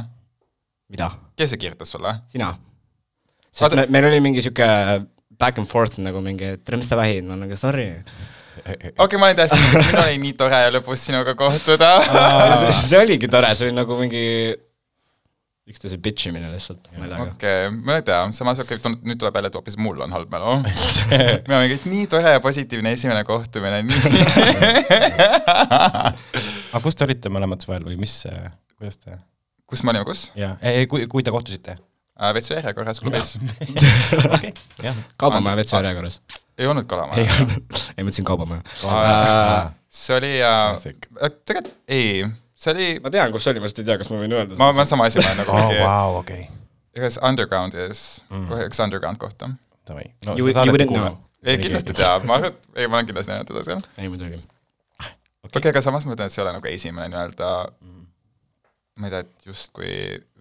[0.92, 1.12] mida?
[1.38, 2.16] kes see kirjutas sulle?
[2.33, 2.53] sina?
[3.53, 4.66] sest Oota- me, meil oli mingi sihuke
[5.38, 7.88] back and forth nagu mingi, et tere, mis sa vähid, ma nagu sorry.
[8.66, 11.94] okei okay,, ma olin täiesti, minul oli nii tore lõpus sinuga kohtuda.
[12.88, 14.27] see oligi tore, see oli nagu mingi
[15.70, 17.29] üksteise bitch imine lihtsalt naljaga.
[17.37, 20.33] okei, ma ei tea, samas okei okay,, nüüd tuleb välja, et hoopis mul on halb
[20.33, 20.57] mälu.
[21.12, 24.03] mina mingi, et nii tore ja positiivne esimene kohtumine, nii.
[26.72, 28.16] aga kus te olite mõlemad suvel või mis,
[28.75, 29.20] kuidas te?
[29.70, 30.27] kus me olime, kus?
[30.38, 30.57] jaa,
[30.90, 31.79] kui, kui te kohtusite?
[32.35, 33.38] Vetsu järjekorras klubis.
[35.22, 36.20] kaubamaja vetsu järjekorras.
[36.59, 37.22] ei olnud Kalamaja.
[37.22, 37.62] ei,
[37.96, 38.62] ei mõtlesin kaubamaja.
[39.88, 40.90] see oli äh,
[41.46, 42.27] tegelikult ei,
[42.62, 44.59] see oli, ma tean, kus see oli, ma lihtsalt ei tea, kas ma võin öelda
[44.61, 46.46] ma, ma sama asi, ma olen nagu oo, mingi, vau, okei.
[47.01, 49.51] kas Undergroundis mm., kohe üks Underground kohta.
[49.88, 50.09] Davai.
[50.27, 51.18] no You, you wouldn't know.
[51.42, 53.83] ei, kindlasti teab, ma arvan, et ei, ma olen kindlasti näinud teda seal.
[53.98, 54.38] ei muidugi.
[55.03, 57.51] okei okay,, aga samas ma ütlen, et see ei ole nagu esimene nii-öelda
[59.01, 59.92] ma ei tea, et justkui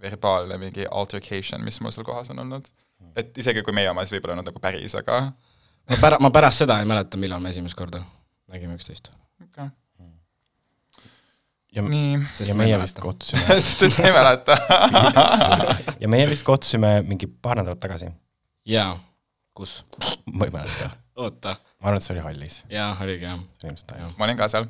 [0.01, 2.69] verbaalne mingi altercation, mis mul seal kohas on olnud.
[3.15, 5.21] et isegi kui meie oma, siis võib-olla ei olnud nagu päris, aga
[5.89, 8.03] ma pära-, ma pärast seda ei mäleta, millal me esimest korda
[8.51, 9.09] nägime üksteist.
[9.43, 9.71] okay.
[11.75, 14.57] Ja, nii, ja meie vist kohtusime sest et sa ei mäleta.
[16.03, 18.11] ja meie vist kohtusime mingi paar nädalat tagasi.
[18.67, 18.95] jaa,
[19.57, 19.81] kus?
[20.33, 20.91] ma ei mäleta.
[21.15, 21.55] oota.
[21.79, 22.61] ma arvan, et see oli hallis.
[22.71, 23.39] jaa, oligi jah.
[23.55, 24.19] see oli ilmselt hallis.
[24.19, 24.67] ma olin ka seal,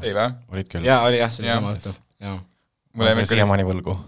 [0.00, 0.26] ei või?
[0.56, 0.88] olid küll.
[0.88, 1.60] jaa, oli jah, see oli Jah.
[1.60, 2.40] sama õhtu, jaa.
[2.94, 3.98] mul jäi siiamaani võlgu.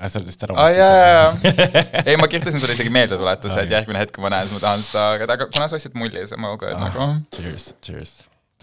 [0.00, 2.04] sa oled vist ära aa jaa, jaa, jaa.
[2.04, 4.84] ei, ma kirjutasin sulle isegi meeldetuletuse, et järgmine hetk, kui ma näen, siis ma tahan
[4.86, 8.14] seda, aga kuna sa ostsid mulli, siis ma ka, et nagu Cheers, cheers.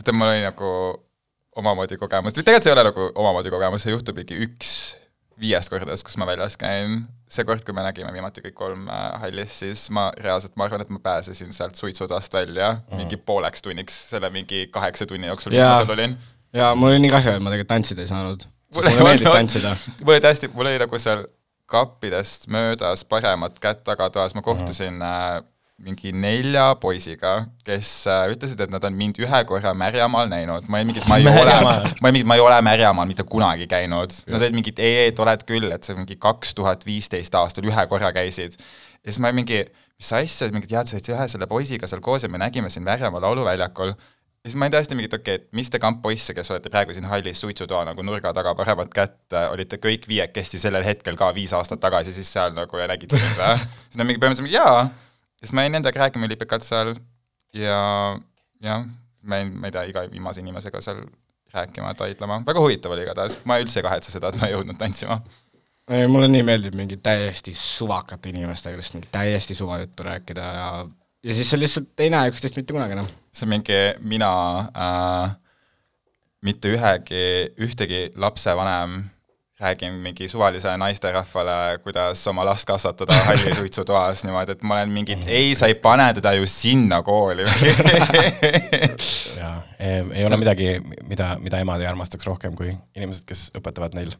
[0.01, 0.71] tead, mul oli nagu
[1.57, 4.71] omamoodi kogemus, tegelikult see ei ole nagu omamoodi kogemus, see juhtub ikka üks
[5.41, 7.05] viiest kordadest, kus ma väljas käin.
[7.27, 10.85] see kord, kui me nägime viimati kõik kolm äh, hallis, siis ma reaalselt, ma arvan,
[10.85, 13.01] et ma pääsesin sealt suitsutoast välja mm.
[13.01, 16.15] mingi pooleks tunniks selle mingi kaheksa tunni jooksul, mis ma seal olin.
[16.55, 18.47] jaa, mul oli nii kahju, et ma tegelikult tantsida ei saanud.
[18.75, 19.73] Mulle meeldib olnud- tantsida.
[20.03, 21.27] mul oli täiesti, mul oli nagu seal
[21.67, 25.41] kappidest möödas paremat kätt tagatoas, ma kohtusin äh,
[25.77, 30.79] mingi nelja poisiga, kes äh, ütlesid, et nad on mind ühe korra Märjamaal näinud, ma
[30.79, 34.15] olin mingi, ma ei ole, ma olin mingi, ma ei ole Märjamaal mitte kunagi käinud.
[34.25, 37.69] Nad olid mingid, ei, ei, et oled küll, et see mingi kaks tuhat viisteist aastal
[37.69, 38.57] ühe korra käisid.
[38.57, 39.61] ja siis ma olin mingi,
[40.01, 42.87] mis asja, mingid jah, sa olid ühe selle poisiga seal koos ja me nägime sind
[42.87, 46.01] Märjamaa lauluväljakul ja siis ma olin täiesti mingi, et okei okay,, et mis te kamp
[46.01, 50.57] poisse, kes olete praegu siin hallis suitsutoa nagu nurga taga paremat kätt, olite kõik viiekesti
[50.61, 53.57] sellel hetkel ka viis aastat tagasi siis seal nagu ja mind või?
[53.59, 54.87] siis nad mingi põhimõtteliselt mingi jaa,
[55.41, 56.95] siis ma jäin nendega rääkima ülipikalt seal
[57.55, 57.79] ja
[58.63, 58.85] jah,
[59.21, 61.03] ma jäin, ma ei tea, iga viimase inimesega seal
[61.53, 64.79] rääkima, taidlema, väga huvitav oli igatahes, ma üldse ei kahetse seda, et ma ei jõudnud
[64.79, 65.21] tantsima.
[65.89, 70.69] ei, mulle nii meeldib mingi täiesti suvakate inimestega lihtsalt mingi täiesti suvajuttu rääkida ja
[71.23, 73.07] ja siis sa lihtsalt ei näe üksteist mitte kunagi enam.
[73.33, 75.35] see on mingi mina äh,
[76.45, 79.03] mitte ühegi, ühtegi lapsevanem
[79.59, 85.55] räägin mingi suvalise naisterahvale, kuidas oma last kasvatada hallisuitsutoas niimoodi, et ma olen mingi, ei,
[85.55, 87.41] sa ei pane teda ju sinna kooli.
[89.41, 90.77] jaa, ei ole midagi,
[91.09, 94.13] mida, mida emad ei armastaks rohkem kui inimesed, kes õpetavad neil.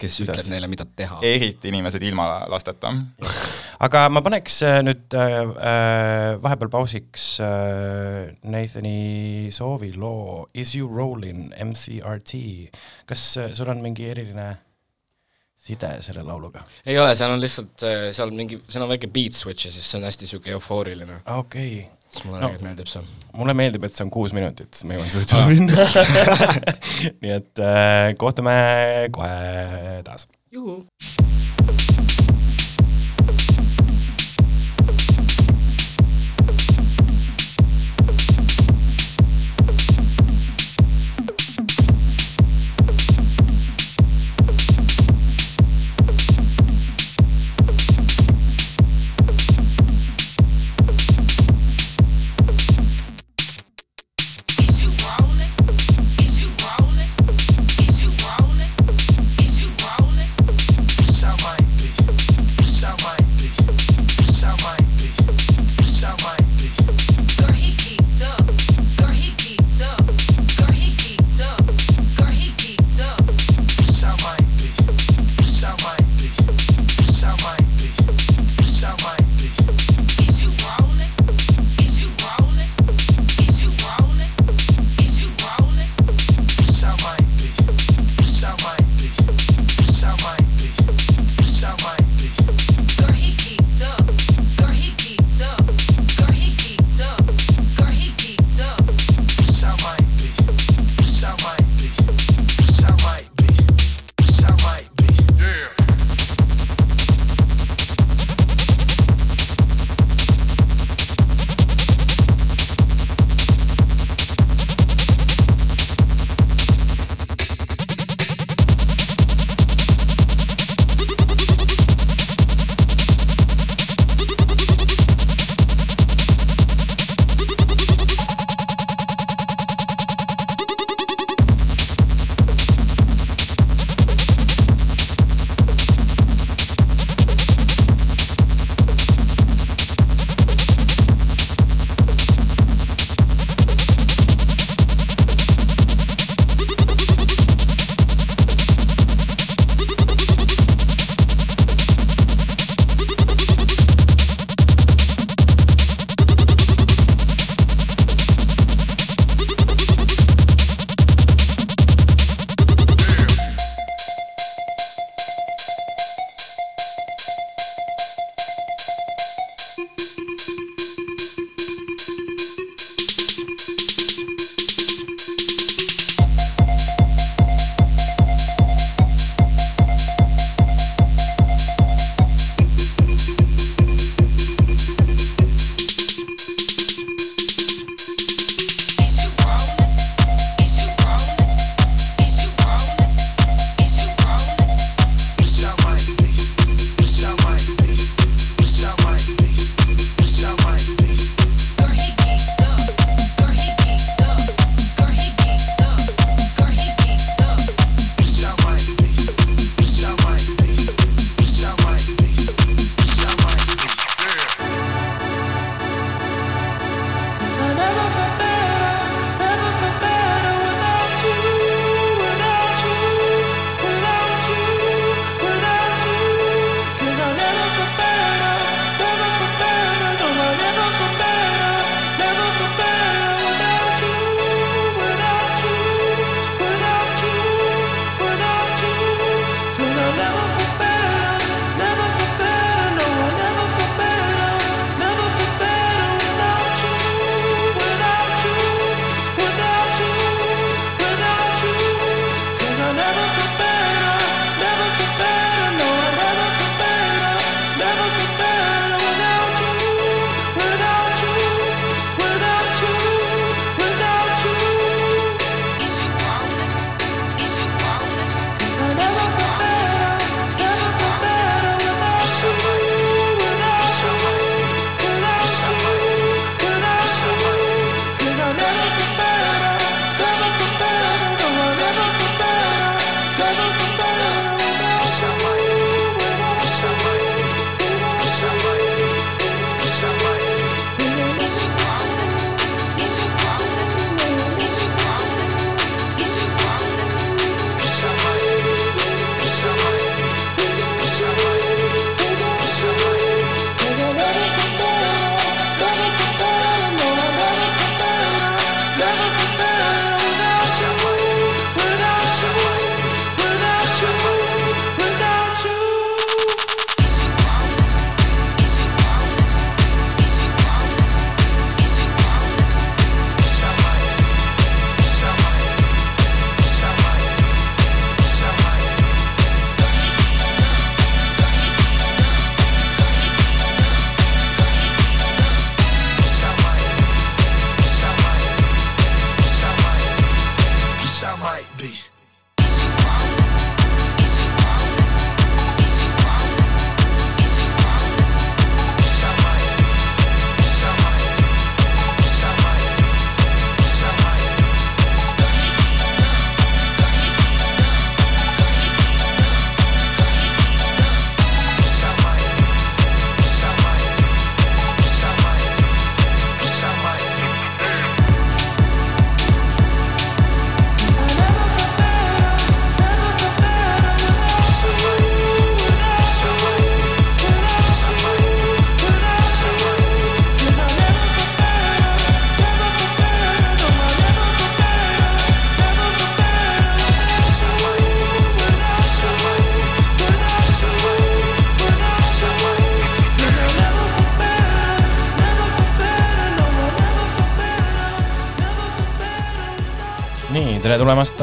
[0.00, 1.18] kes ütleb neile, mida teha.
[1.28, 2.94] eriti inimesed ilma lasteta.
[3.84, 10.88] aga ma paneks äh, nüüd äh, äh, vahepeal pausiks äh, Nathani soovi loo Is you
[10.88, 12.32] rolling MCRT.
[13.04, 14.56] kas äh, sul on mingi eriline
[15.60, 16.62] side selle lauluga?
[16.86, 20.00] ei ole, seal on lihtsalt, seal mingi, seal on väike beat switch ja siis see
[20.00, 21.20] on hästi niisugune eufooriline.
[21.36, 22.48] okei okay., siis mulle No.
[22.48, 22.58] no.
[22.64, 23.02] meeldib see.
[23.38, 25.88] mulle meeldib, et see on kuus minutit, siis ma jõuan suitsule minna.
[27.22, 28.56] nii et äh, kohtume
[29.14, 30.26] kohe taas.
[30.50, 30.80] juhu.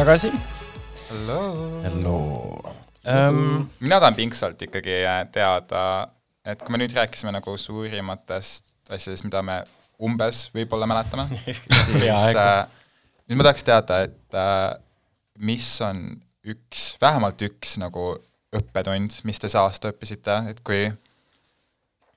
[0.08, 0.32] tagasi.
[1.10, 1.39] Hello.
[1.84, 2.20] Hello
[3.04, 3.67] um,.
[3.80, 5.82] mina tahan pingsalt ikkagi äh, teada,
[6.48, 9.58] et kui me nüüd rääkisime nagu suurimatest asjadest, mida me
[10.00, 11.26] umbes võib-olla mäletame,
[11.89, 12.54] siis äh,
[13.28, 14.80] nüüd ma tahaks teada, et äh,
[15.43, 16.00] mis on
[16.56, 18.13] üks, vähemalt üks nagu
[18.56, 20.86] õppetund, mis te see aasta õppisite, et kui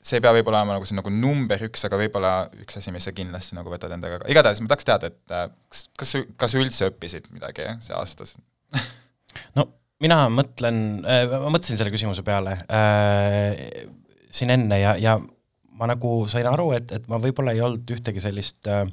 [0.01, 2.33] see ei pea võib-olla olema nagu see nagu number üks, aga võib-olla
[2.63, 5.83] üks asi, mis sa kindlasti nagu võtad endaga, igatahes ma tahaks teada, et äh, kas,
[6.01, 8.29] kas, kas sa üldse õppisid midagi see aasta?
[9.59, 9.69] no
[10.01, 13.85] mina mõtlen, ma mõtlesin selle küsimuse peale äh,
[14.33, 15.19] siin enne ja, ja
[15.81, 18.85] ma nagu sain aru, et, et ma võib-olla ei olnud ühtegi sellist äh,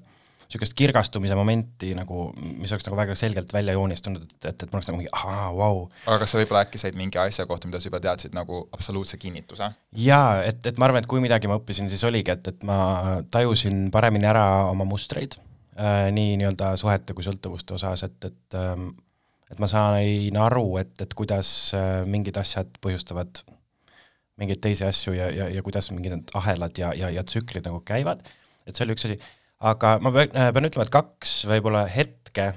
[0.48, 4.80] niisugust kirgastumise momenti nagu, mis oleks nagu väga selgelt välja joonistunud, et, et, et ma
[4.80, 5.82] oleks nagu mingi ahaa, vau.
[6.06, 9.20] aga kas sa võib-olla äkki said mingi asja kohta, mida sa juba teadsid nagu absoluutse
[9.22, 9.68] kinnituse?
[10.04, 12.80] jaa, et, et ma arvan, et kui midagi ma õppisin, siis oligi, et, et ma
[13.34, 15.36] tajusin paremini ära oma mustreid
[15.76, 18.94] äh, nii nii-öelda suhete kui sõltuvuste osas, et, et ähm,
[19.48, 23.46] et ma sain aru, et, et kuidas äh, mingid asjad põhjustavad
[24.38, 27.82] mingeid teisi asju ja, ja, ja kuidas mingid need ahelad ja, ja, ja tsüklid nagu
[27.86, 28.24] käivad,
[28.68, 29.18] et see oli üks asi,
[29.60, 32.52] aga ma pean, pean ütlema, et kaks võib-olla hetke,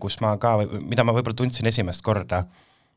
[0.00, 2.44] kus ma ka, mida ma võib-olla tundsin esimest korda,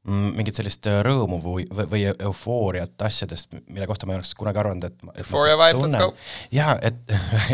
[0.10, 5.24] mingit sellist rõõmu või, või eufooriat asjadest, mille kohta ma ei oleks kunagi arvanud, et
[5.24, 6.14] Euphoria vibes, let's go.
[6.56, 7.00] jaa, et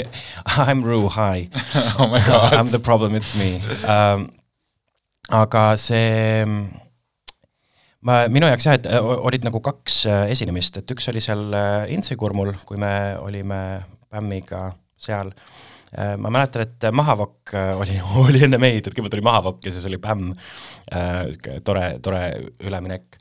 [0.68, 1.48] I m Rue, hi
[2.00, 3.58] oh my god I m the problem, it's me
[3.90, 4.30] um,.
[5.34, 6.46] aga see,
[8.06, 11.48] ma, minu jaoks jah, et äh, olid nagu kaks äh, esinemist, et üks oli seal
[11.50, 12.94] äh, Intsikurmul, kui me
[13.26, 13.62] olime
[14.14, 15.32] Pämmiga seal.
[15.96, 19.86] ma mäletan, et Mahavokk äh, oli, oli enne meid, et kõigepealt oli Mahavokk ja siis
[19.88, 20.34] oli Pämm.
[21.64, 22.24] tore, tore
[22.60, 23.20] üleminek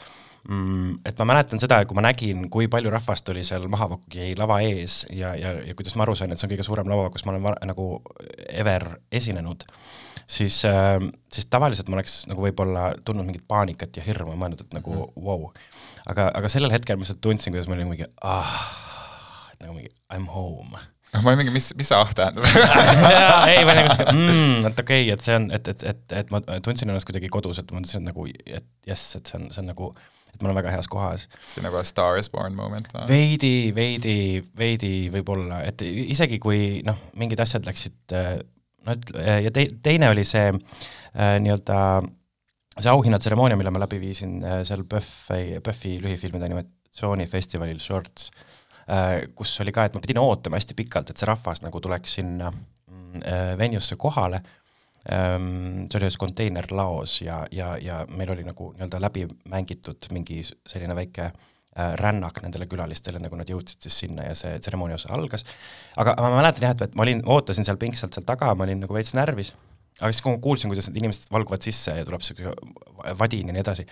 [0.49, 4.61] mm, et ma mäletan seda, kui ma nägin, kui palju rahvast oli seal Mahavoki lava
[4.65, 7.25] ees ja, ja, ja kuidas ma aru sain, et see on kõige suurem lava, kus
[7.27, 7.89] ma olen var- nagu
[8.49, 9.67] ever esinenud,
[10.27, 10.99] siis äh,,
[11.33, 15.39] siis tavaliselt ma oleks nagu võib-olla tundnud mingit paanikat ja hirmu, mõelnud, et nagu vau
[15.47, 15.53] wow..
[16.11, 18.59] aga, aga sellel hetkel ma lihtsalt tundsin, kuidas ma olin mingi ah,
[19.53, 20.83] et nagu mingi I m home
[21.23, 22.47] ma olin mingi, mis, mis see ah tähendab
[23.53, 26.33] ei, ma olin siuke mm,, et okei okay,, et see on, et, et, et, et
[26.35, 29.63] ma tundsin ennast kuidagi kodus, et ma mõtlesin nagu, et jess, et see on, see
[29.63, 29.91] on nagu,
[30.33, 31.29] et ma olen väga heas kohas.
[31.47, 33.07] see on nagu a star is born moment või?
[33.13, 34.17] veidi, veidi,
[34.59, 38.35] veidi võib-olla, et isegi kui noh, mingid asjad läksid äh,
[38.87, 39.15] no et
[39.47, 41.79] ja tei-, teine oli see äh, nii-öelda
[42.75, 48.51] see auhinnatseremoonia, mille ma läbi viisin äh, seal PÖFFi, PÖFFi lühifilmide animatsioonifestivalil Shorts äh,,
[49.35, 52.51] kus oli ka, et ma pidin ootama hästi pikalt, et see rahvas nagu tuleks sinna
[52.53, 54.43] mm, äh, venue'sse kohale
[55.09, 60.43] ähm,, see oli ühes konteinerlaos ja, ja, ja meil oli nagu nii-öelda läbi mängitud mingi
[60.45, 65.15] selline väike äh, rännak nendele külalistele, nagu nad jõudsid siis sinna ja see tseremoonia osa
[65.17, 65.47] algas.
[65.97, 68.97] aga ma mäletan jah, et, ma olin, ootasin seal pingsalt seal taga, ma olin nagu
[68.97, 69.55] veits närvis,
[70.01, 72.53] aga siis, kui ma kuulsin, kuidas need inimesed valguvad sisse ja tuleb siuke
[73.19, 73.89] vadin ja nii edasi,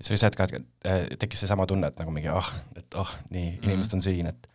[0.00, 3.10] siis oli see, et ka et, tekkis seesama tunne, et nagu mingi ah, et oh,
[3.34, 4.48] nii, inimesed on siin, et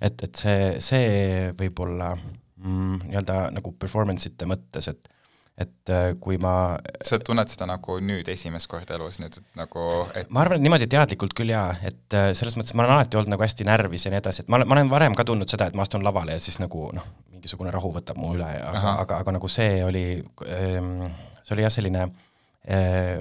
[0.00, 1.08] et, et see, see
[1.60, 5.16] võib-olla mm, nii-öelda nagu performance ite mõttes, et
[5.60, 9.82] et äh, kui ma sa tunned seda nagu nüüd esimest korda elus nüüd nagu,
[10.16, 13.18] et ma arvan, et niimoodi teadlikult küll jaa, et äh, selles mõttes ma olen alati
[13.20, 15.52] olnud nagu hästi närvis ja nii edasi, et ma olen, ma olen varem ka tundnud
[15.52, 18.72] seda, et ma astun lavale ja siis nagu noh, mingisugune rahu võtab mu üle, aga
[18.72, 20.06] Ahah., aga, aga nagu see oli,
[20.40, 22.29] see oli jah, selline äh,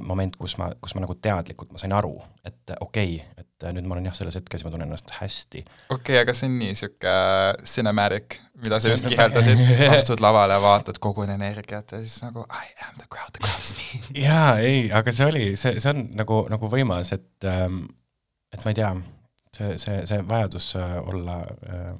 [0.05, 2.11] moment, kus ma, kus ma nagu teadlikult, ma sain aru,
[2.45, 5.63] et okei okay,, et äh, nüüd ma olen jah, selles hetkes ma tunnen ennast hästi.
[5.65, 7.13] okei okay,, aga see on nii sihuke
[7.71, 9.63] cinematic, mida sa just kirjeldasid,
[9.97, 13.73] astud lavale, vaatad kogu energiat ja siis nagu I am the crowd, the crowd is
[13.79, 14.03] me.
[14.27, 17.87] jaa, ei, aga see oli, see, see on nagu, nagu võimas, et ähm,
[18.53, 18.93] et ma ei tea,
[19.55, 21.93] see, see, see vajadus äh, olla äh,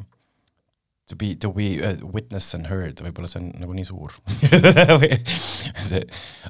[1.09, 4.13] to be, to be uh, witness and heard, võib-olla see on nagu nii suur
[5.89, 6.03] see,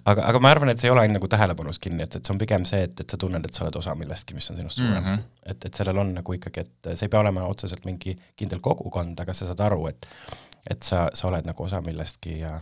[0.04, 2.36] aga, aga ma arvan, et see ei ole ainult nagu tähelepanus kinni, et, et see
[2.36, 4.82] on pigem see, et, et sa tunned, et sa oled osa millestki, mis on sinust
[4.82, 5.14] suurem mm.
[5.14, 5.40] -hmm.
[5.54, 9.20] et, et sellel on nagu ikkagi, et see ei pea olema otseselt mingi kindel kogukond,
[9.24, 10.08] aga sa saad aru, et
[10.70, 12.60] et sa, sa oled nagu osa millestki ja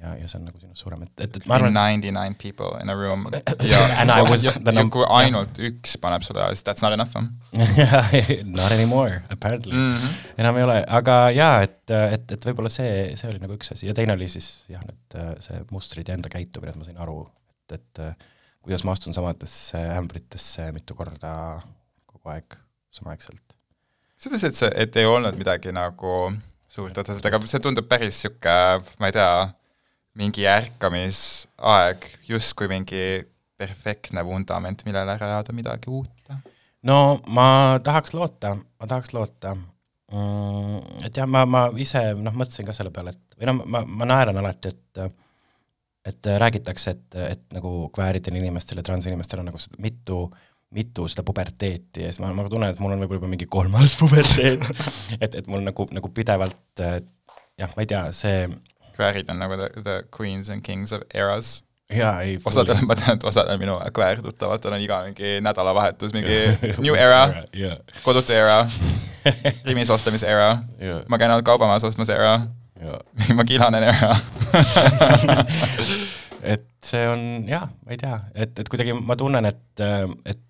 [0.00, 2.36] ja, ja see on nagu sinust suurem, et, et, et ma arvan, et Ninety nine
[2.40, 3.26] people in a room
[3.72, 6.96] ja, And I was ja, the ja kui ainult üks paneb sulle, siis that's not
[6.96, 7.14] enough.
[8.60, 9.96] Not anymore, apparently mm.
[9.96, 10.18] -hmm.
[10.38, 13.88] enam ei ole, aga jaa, et, et, et võib-olla see, see oli nagu üks asi
[13.90, 17.22] ja teine oli siis jah, need, see mustrid ja enda käitumine, et ma sain aru,
[17.74, 18.04] et, et
[18.60, 21.32] kuidas ma astun samadesse ämbritesse mitu korda
[22.06, 22.58] kogu aeg
[22.94, 23.56] samaaegselt.
[24.16, 26.14] sa ütlesid, et see, et ei olnud midagi nagu
[26.70, 28.56] suurt otseselt, aga see tundub päris sihuke,
[29.00, 29.32] ma ei tea,
[30.18, 33.02] mingi ärkamisaeg, justkui mingi
[33.60, 36.32] perfektne vundament, millele rajada midagi uut.
[36.82, 41.04] no ma tahaks loota, ma tahaks loota mm,.
[41.06, 44.08] et jah, ma, ma ise noh, mõtlesin ka selle peale, et või noh, ma, ma
[44.14, 45.18] naeran alati, et
[46.10, 50.22] et räägitakse, et, et nagu kvääridel inimestel ja transinimestel on nagu seda mitu,
[50.72, 53.94] mitu seda puberteeti ja siis ma, ma tunnen, et mul on võib-olla juba mingi kolmas
[54.00, 54.64] puberteet
[55.20, 58.46] et, et mul nagu, nagu pidevalt jah, ma ei tea, see
[59.00, 61.60] kväärid on nagu the, the queens and kings of eras.
[61.90, 66.36] jaa, ei osadel, ma tean, et osadel minu kväärtuttavatel on iga mingi nädalavahetus mingi
[66.84, 67.24] new era,
[67.56, 67.76] jaa,
[68.06, 68.62] kodutu era,
[69.66, 72.36] Rimis ostamise era, jaa, ma käin ainult kaubamajas ostmas era,
[72.80, 73.00] jaa.
[73.34, 74.14] ma kilanen era.
[76.54, 79.84] et see on jah, ma ei tea, et, et kuidagi ma tunnen, et,
[80.30, 80.40] et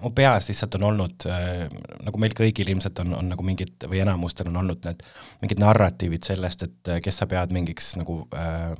[0.00, 1.66] mu peas lihtsalt on olnud äh,
[2.06, 5.02] nagu meil kõigil ilmselt on, on nagu mingid või enamustel on olnud need
[5.42, 8.72] mingid narratiivid sellest, et äh, kes sa pead mingiks nagu äh,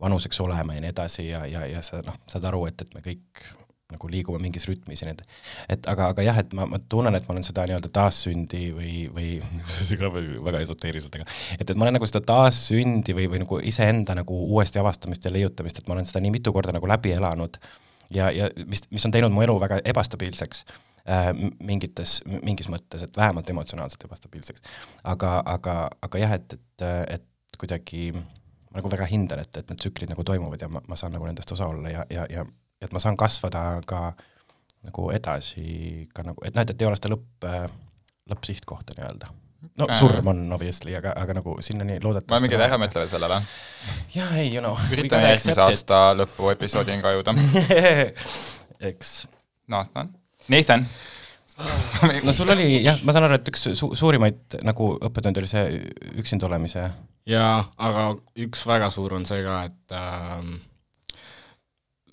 [0.00, 3.04] vanuseks olema ja nii edasi ja, ja, ja sa noh, saad aru, et, et me
[3.04, 3.44] kõik
[3.92, 5.38] nagu liigume mingis rütmis ja nii edasi.
[5.76, 8.94] et aga, aga jah, et ma, ma tunnen, et ma olen seda nii-öelda taassündi või,
[9.12, 9.28] või
[9.76, 10.18] see kõlab
[10.48, 11.28] väga esoteeriliselt, aga
[11.58, 15.34] et, et ma olen nagu seda taassündi või, või nagu iseenda nagu uuesti avastamist ja
[15.34, 17.60] leiutamist, et ma olen seda nii mitu korda nagu läbi elanud
[18.14, 20.64] ja, ja mis, mis on teinud mu elu väga ebastabiilseks
[21.08, 24.64] äh, mingites, mingis mõttes, et vähemalt emotsionaalselt ebastabiilseks.
[25.04, 26.86] aga, aga, aga jah, et, et,
[27.18, 30.98] et kuidagi ma nagu väga hindan, et, et need tsüklid nagu toimuvad ja ma, ma
[30.98, 32.46] saan nagu nendest osa olla ja, ja, ja
[32.82, 34.12] et ma saan kasvada ka
[34.82, 37.46] nagu edasi ka nagu, et noh, et, ei ole seda lõpp,
[38.32, 39.30] lõppsihtkohta nii-öelda.
[39.78, 43.38] No surm on obviously, aga, aga nagu sinnani ma loodetavasti mingi ära mõtlen veel sellele.
[44.14, 44.76] jaa, ei, you know.
[44.94, 47.36] üritame järgmise aasta lõpu episoodini ka jõuda.
[48.90, 49.14] eks
[49.72, 50.10] Nathan,
[50.52, 50.84] Nathan,
[52.26, 55.80] no sul oli jah, ma saan aru, et üks su suurimaid nagu õppetund oli see
[56.20, 56.88] üksinda olemise
[57.28, 58.12] jaa, aga
[58.44, 60.54] üks väga suur on see ka, et ähm,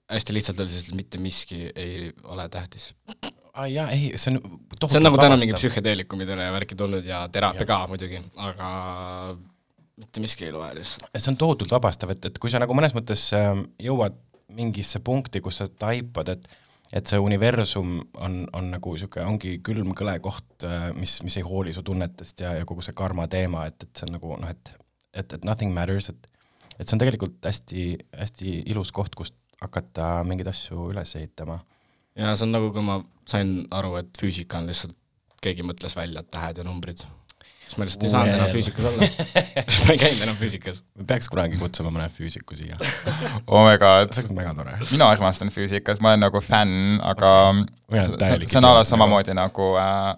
[0.09, 2.93] hästi lihtsalt öeldes, et mitte miski ei ole tähtis.
[3.53, 7.05] Aa ah, jaa, ei, see on see on nagu täna mingi psühhedeelikumidele ja värki tulnud
[7.05, 8.69] ja teraapia ka muidugi, aga
[9.99, 11.09] mitte miski ei loe lihtsalt.
[11.17, 14.17] see on tohutult vabastav, et, et kui sa nagu mõnes mõttes ähm, jõuad
[14.55, 16.49] mingisse punkti, kus sa taipad, et
[16.89, 20.65] et see universum on, on nagu niisugune, ongi külm kõle koht,
[20.97, 24.07] mis, mis ei hooli su tunnetest ja, ja kogu see karma teema, et, et see
[24.07, 24.71] on nagu noh, et
[25.13, 26.29] et, et nothing matters, et
[26.79, 27.85] et see on tegelikult hästi,
[28.15, 31.59] hästi ilus koht, kust hakata mingeid asju üles ehitama.
[32.17, 34.95] ja see on nagu, kui ma sain aru, et füüsika on lihtsalt,
[35.43, 37.03] keegi mõtles välja tähed ja numbrid.
[37.63, 39.09] siis ma lihtsalt ei saanud enam füüsikas olla.
[39.69, 40.81] siis ma ei käinud enam füüsikas.
[41.07, 42.79] peaks kunagi kutsuma mõne füüsiku siia,
[43.47, 44.79] oh my god see oleks väga tore.
[44.91, 47.35] mina armastan füüsikas, ma olen nagu fänn, aga
[47.89, 50.17] Mina see, see, on alles samamoodi nagu äh,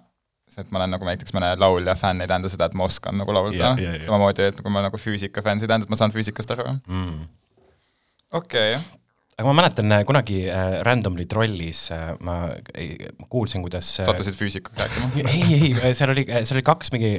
[0.51, 3.20] see, et ma olen nagu näiteks mõne laulja fänn, ei tähenda seda, et ma oskan
[3.22, 4.07] nagu laulda Ja, ja, ja.
[4.07, 6.51] samamoodi, et kui ma olen nagu füüsika fänn, see ei tähenda, et ma saan füüsikast
[6.55, 6.68] aru.
[6.88, 7.22] Mm.
[8.39, 9.01] okei okay.,
[9.38, 12.38] aga ma mäletan äh, kunagi äh, randomly trollis äh, ma
[12.76, 15.12] ei, ma kuulsin, kuidas äh, sattusid füüsikaks rääkima?
[15.36, 17.14] ei, ei, seal oli, seal oli kaks mingi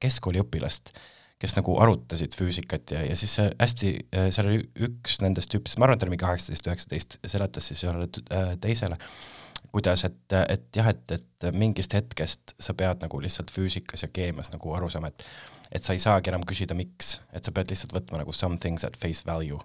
[0.00, 0.94] keskkooliõpilast,
[1.40, 3.92] kes nagu arutasid füüsikat ja, ja siis see hästi,
[4.32, 7.84] seal oli üks nendest tüüpidest, ma arvan, et ta oli mingi kaheksateist, üheksateist, seletas siis
[7.84, 8.96] ühele äh, teisele,
[9.70, 14.52] kuidas, et, et jah, et, et mingist hetkest sa pead nagu lihtsalt füüsikas ja keemias
[14.54, 15.26] nagu aru saama, et
[15.70, 18.82] et sa ei saagi enam küsida, miks, et sa pead lihtsalt võtma nagu some things
[18.82, 19.60] at face value.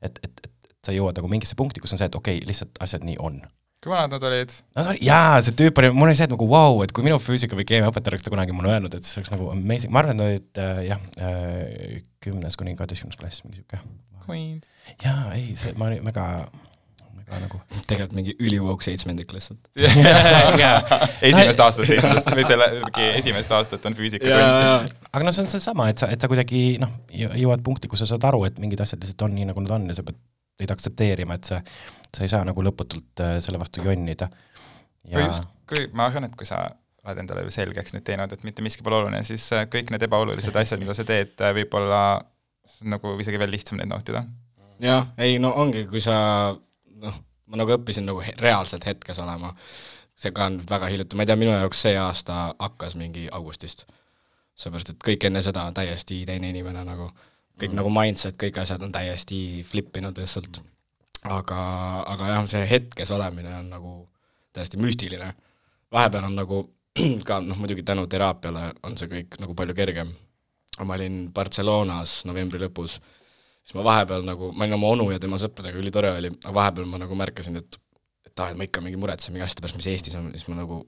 [0.00, 2.80] et, et, et sa jõuad nagu mingisse punkti, kus on see, et okei okay,, lihtsalt
[2.82, 3.42] asjad nii on
[3.82, 4.54] kui vanad nad olid?
[4.76, 6.94] no ta oli, jaa, see tüüp oli, mul oli see, et nagu vau wow,, et
[6.94, 9.92] kui minu füüsika või keemiaõpetaja oleks ta kunagi mulle öelnud, et see oleks nagu amazing,
[9.94, 13.80] ma arvan, et nad olid äh, jah äh,, kümnes kuni kaheteistkümnes klass, mingi sihuke.
[14.22, 14.68] Queens.
[15.02, 16.26] jaa, ei, see, ma olin väga,
[17.16, 17.58] väga nagu
[17.90, 19.66] tegelikult mingi ülivoog seitsmendik lihtsalt.
[21.32, 24.94] esimest aastat seitsmest või selle, mingi esimest aastat on füüsikatund.
[25.10, 28.12] aga noh, see on seesama, et sa, et sa kuidagi noh, jõuad punkti, kus sa
[28.14, 30.22] saad aru, et mingid asjad lihtsalt on nii, nagu nad on ja sa pead
[30.62, 31.60] neid aktsepteerima, et sa,
[32.08, 34.30] sa ei saa nagu lõputult äh, selle vastu jonnida.
[35.08, 36.64] või just, kui ma arvan, et kui sa
[37.02, 40.56] oled endale selgeks nüüd teinud, et mitte miski pole oluline, siis äh, kõik need ebaolulised
[40.56, 42.02] asjad, mida sa teed, võib-olla
[42.68, 44.24] see on nagu isegi veel lihtsam neid nautida.
[44.82, 46.14] jah, ei no ongi, kui sa
[47.02, 47.18] noh,
[47.50, 49.52] ma nagu õppisin nagu reaalselt hetkes olema,
[50.18, 53.86] see ka on väga hiljuti, ma ei tea, minu jaoks see aasta hakkas mingi augustist.
[54.54, 57.08] seepärast, et kõik enne seda on täiesti teine inimene nagu,
[57.62, 57.78] kõik mm.
[57.78, 60.60] nagu mindset, kõik asjad on täiesti flip inud lihtsalt.
[61.22, 61.62] aga,
[62.10, 63.94] aga jah, see hetkes olemine on nagu
[64.52, 65.32] täiesti müstiline.
[65.92, 66.62] vahepeal on nagu
[67.28, 70.12] ka noh, muidugi tänu teraapiale on see kõik nagu palju kergem.
[70.84, 72.98] ma olin Barcelonas novembri lõpus
[73.62, 76.88] siis ma vahepeal nagu, ma olin oma onu ja tema sõpradega, ülitore oli, aga vahepeal
[76.90, 77.78] ma nagu märkasin, et
[78.26, 80.56] et aa, et ma ikka mingi muretsen mingi asjade pärast, mis Eestis on, siis ma
[80.56, 80.80] nagu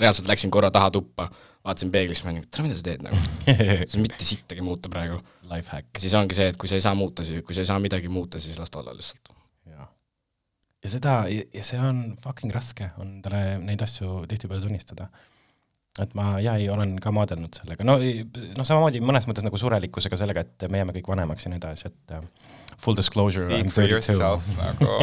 [0.00, 1.28] reaalselt läksin korra taha tuppa,
[1.66, 3.20] vaatasin peeglisse, ma olin, tere, mida sa teed nagu,
[3.90, 5.20] sa mitte sittagi muuta praegu.
[5.50, 5.88] life hack.
[5.94, 7.78] ja siis ongi see, et kui sa ei saa muuta, siis kui sa ei saa
[7.82, 9.32] midagi muuta, siis las ta olla lihtsalt.
[9.70, 9.86] ja
[10.86, 15.08] ja seda, ja see on fucking raske, on talle neid asju tihtipeale tunnistada.
[15.96, 20.18] et ma jaa, ei, olen ka maadelnud sellega, no noh, samamoodi mõnes mõttes nagu surelikkusega
[20.20, 22.26] sellega, et me jääme kõik vanemaks ja nii edasi, et äh,
[22.76, 23.94] full disclosure Speak for 32.
[23.94, 24.98] yourself nagu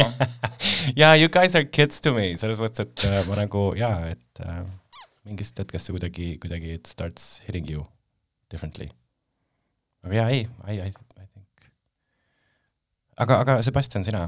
[1.00, 4.44] jaa, you guys are kids to me, selles mõttes, et äh, ma nagu jaa, et
[4.46, 4.62] äh,
[5.24, 7.84] mingist hetkest see kuidagi, kuidagi it starts hitting you
[8.52, 8.90] differently.
[10.04, 11.68] aga jaa, ei, I, I, I think.
[13.16, 14.26] aga, aga Sebastian, sina?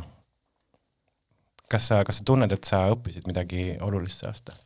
[1.70, 4.56] kas sa, kas sa tunned, et sa õppisid midagi olulist see aasta?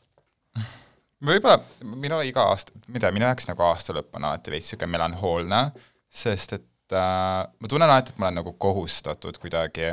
[1.31, 1.59] võib-olla
[2.01, 5.63] minu iga aasta, mida minu jaoks nagu aasta lõpp on alati veits niisugune melanhoolne,
[6.11, 9.93] sest et äh, ma tunnen alati, et ma olen nagu kohustatud kuidagi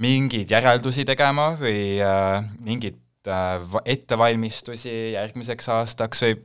[0.00, 2.98] mingeid järeldusi tegema või äh, mingeid
[3.84, 6.36] ettevalmistusi järgmiseks aastaks või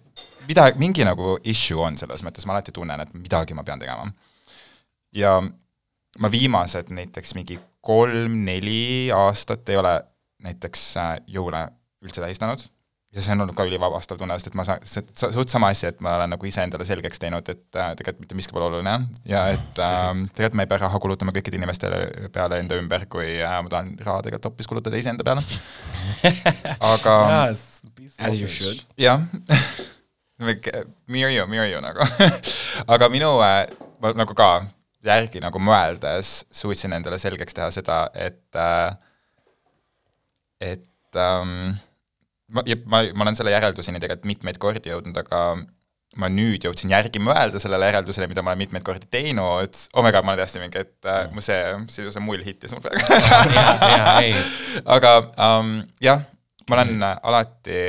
[0.50, 4.10] midagi, mingi nagu issue on selles mõttes, ma alati tunnen, et midagi ma pean tegema.
[5.16, 5.40] ja
[6.20, 9.96] ma viimased näiteks mingi kolm-neli aastat ei ole
[10.44, 11.68] näiteks äh, jõule
[12.04, 12.68] üldse tähistanud
[13.16, 15.88] ja see on olnud ka ülivabastav tunne, sest et ma saan, see suht sama asi,
[15.88, 18.96] et ma olen nagu iseendale selgeks teinud, et äh, tegelikult mitte miski pole oluline
[19.30, 21.92] ja et äh, tegelikult ma ei pea raha kulutama kõikide inimeste
[22.36, 25.46] peale enda ümber, kui äh, ma tahan raha tegelikult hoopis kulutada iseenda peale.
[26.94, 27.18] aga
[28.20, 28.84] As you should.
[28.98, 29.24] jah
[31.08, 32.04] me or you, me or you nagu
[32.94, 33.64] aga minu äh,
[34.04, 34.66] ma nagu ka
[35.06, 38.96] järgi nagu mõeldes suutsin endale selgeks teha seda, et äh,
[40.74, 41.76] et ähm,
[42.54, 45.42] ma, ma, ma olen selle järelduseni tegelikult mitmeid kordi jõudnud, aga
[46.22, 50.34] ma nüüd jõudsin järgi mõelda sellele järeldusele, mida ma olen mitmeid kordi teinud, god, ma
[50.34, 51.60] olen täiesti mingi, et äh, mu see,
[51.92, 53.04] see, see mull hittis mul praegu.
[54.96, 56.24] Aga um, jah,
[56.70, 57.82] ma olen äh, alati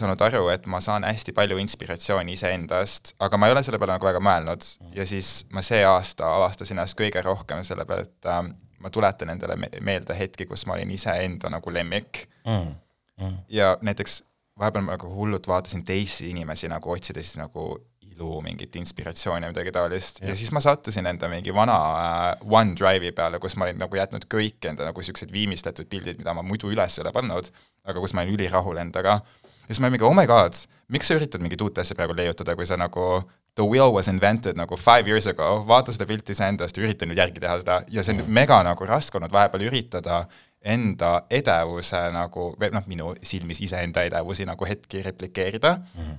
[0.00, 3.96] saanud aru, et ma saan hästi palju inspiratsiooni iseendast, aga ma ei ole selle peale
[3.96, 4.66] nagu väga mõelnud.
[4.94, 9.34] Ja siis ma see aasta avastasin ennast kõige rohkem selle peale, et ähm, ma tuletan
[9.34, 12.74] endale me meelde hetki, kus ma olin iseenda nagu lemmik mm,
[13.20, 13.38] mm.
[13.48, 14.22] ja näiteks
[14.58, 17.72] vahepeal ma nagu hullult vaatasin teisi inimesi nagu otsides nagu
[18.20, 20.30] ilu, mingit inspiratsiooni või midagi taolist ja.
[20.30, 24.26] ja siis ma sattusin enda mingi vana äh, OneDrive'i peale, kus ma olin nagu jätnud
[24.30, 27.48] kõik enda nagu siuksed viimistletud pildid, mida ma muidu üles ei ole pannud,
[27.88, 29.20] aga kus ma olin ülirahul endaga.
[29.22, 30.56] ja siis ma olin mingi, oh my god,
[30.92, 33.22] miks sa üritad mingit uut asja praegu leiutada, kui sa nagu
[33.58, 37.18] The wheel was invented nagu five years ago, vaata seda pilti iseendast ja ürita nüüd
[37.18, 40.22] järgi teha seda ja see on mega nagu raske olnud vahepeal üritada
[40.60, 46.00] enda edevuse nagu, või noh, minu silmis iseenda edevusi nagu hetki replikeerida mm.
[46.00, 46.18] -hmm.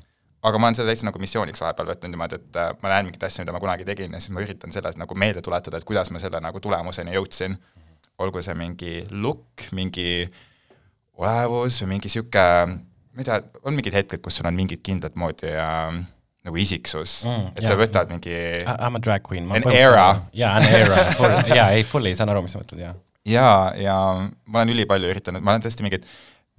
[0.49, 3.23] aga ma olen seda täitsa nagu missiooniks vahepeal võtnud niimoodi, et äh, ma näen mingit
[3.23, 6.11] asja, mida ma kunagi tegin ja siis ma üritan sellest nagu meelde tuletada, et kuidas
[6.11, 7.91] ma selle nagu tulemuseni jõudsin mm.
[8.17, 10.27] olgu see mingi look, mingi
[11.21, 15.15] olevus või mingi sihuke, ma ei tea, on mingid hetked, kus sul on mingit kindlat
[15.15, 16.01] moodi äh,
[16.47, 17.69] nagu isiksus Mm, et jaa.
[17.71, 19.45] sa võtad mingi I- I'm a drag queen.
[19.51, 20.07] An era.
[20.33, 20.97] jaa, an era,
[21.57, 22.95] jaa, ei fully, saan aru, mis sa mõtled, jaa.
[23.29, 23.95] jaa, ja
[24.45, 26.07] ma olen ülipalju üritanud, ma olen tõesti mingi, et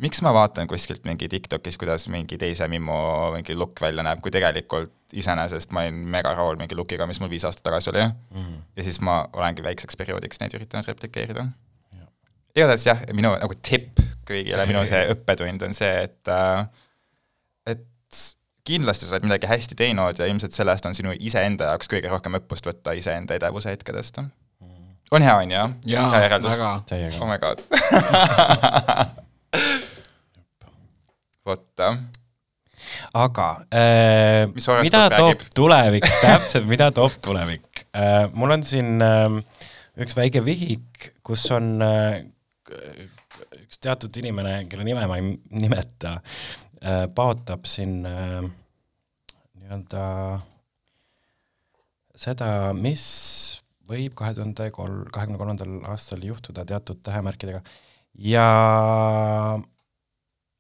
[0.03, 2.95] miks ma vaatan kuskilt mingi TikTokis, kuidas mingi teise mimmu
[3.37, 7.31] mingi look välja näeb, kui tegelikult iseenesest ma olin mega rahul mingi look'iga, mis mul
[7.31, 8.57] viis aastat tagasi oli mm..
[8.79, 11.45] ja siis ma olengi väikseks perioodiks neid üritanud replikeerida.
[12.57, 16.65] igatahes jah, minu nagu tipp kõigile, minu see õppetund on see, et äh,
[17.75, 17.85] et
[18.69, 22.39] kindlasti sa oled midagi hästi teinud ja ilmselt sellest on sinu iseenda jaoks kõige rohkem
[22.39, 24.15] õppust võtta iseenda edevuse hetkedest.
[25.11, 25.65] on hea, on ju?
[25.95, 26.59] Jaa, hea järeldus
[27.21, 27.59] oh my god.
[31.49, 31.83] vot,
[33.19, 35.49] aga äh, mida toob räägib?
[35.55, 38.29] tulevik, täpselt, mida toob tulevik äh,?
[38.33, 39.41] mul on siin äh,
[40.03, 42.23] üks väike vihik, kus on äh,
[43.59, 46.21] üks teatud inimene, kelle nime ma ei nimeta
[47.15, 48.41] paotab siin äh,
[49.61, 50.05] nii-öelda
[52.19, 53.05] seda, mis
[53.89, 57.63] võib kahe tuhande kol-, kahekümne kolmandal aastal juhtuda teatud tähemärkidega
[58.19, 58.47] ja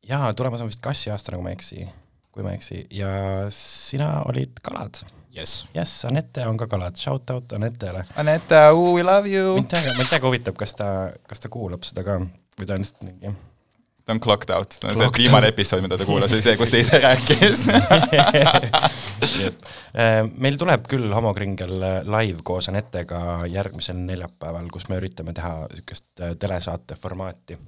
[0.08, 1.88] jaa, tulemas on vist kassi aasta, nagu ma ei eksi,
[2.32, 3.10] kui ma ei eksi, ja
[3.54, 5.02] sina olid kalad.
[5.32, 5.62] Yes.
[5.72, 8.02] jess, Anette on ka kalad, shout out Anetele.
[8.20, 9.70] Anette, we love you mind.
[9.72, 10.88] täiega, mind täiega huvitab, kas ta,
[11.28, 13.32] kas ta kuulab seda ka või ta on lihtsalt mingi
[14.04, 16.72] ta on clocked out, ta on see viimane episood, mida ta kuulas, oli see, kus
[16.72, 17.66] ta ise rääkis.
[19.92, 21.74] Äh, meil tuleb küll Homokringel
[22.08, 27.58] live koos Anettega järgmisel neljapäeval, kus me üritame teha niisugust äh, telesaate formaati.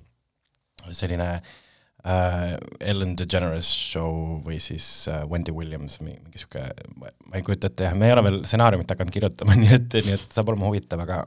[0.90, 7.68] selline äh, Ellen DeGeneres show või siis äh, Wendy Williams, mingi niisugune, ma ei kujuta
[7.68, 10.70] ette jah, me ei ole veel stsenaariumit hakanud kirjutama, nii et, nii et saab olema
[10.70, 11.24] huvitav, aga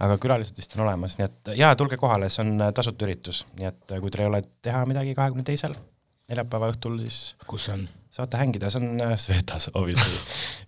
[0.00, 3.44] aga külalised vist on olemas, nii et jaa, tulge kohale, see on äh, tasuta üritus,
[3.58, 5.76] nii et äh, kui teil ei ole teha midagi kahekümne teisel
[6.30, 7.88] neljapäeva õhtul, siis kus on?
[8.12, 10.18] saate hängida, see on äh, Svetas obviously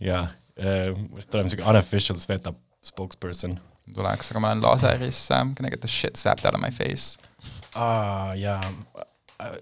[0.05, 2.55] ja äh, vist oleme siuke unofficial Sveta
[2.85, 3.59] spokesperson.
[3.95, 6.73] tuleks, aga ma olen laseris um,, can I get the shit zapped out of my
[6.73, 7.19] face?
[7.75, 8.61] aa jaa
[9.41, 9.59] äh,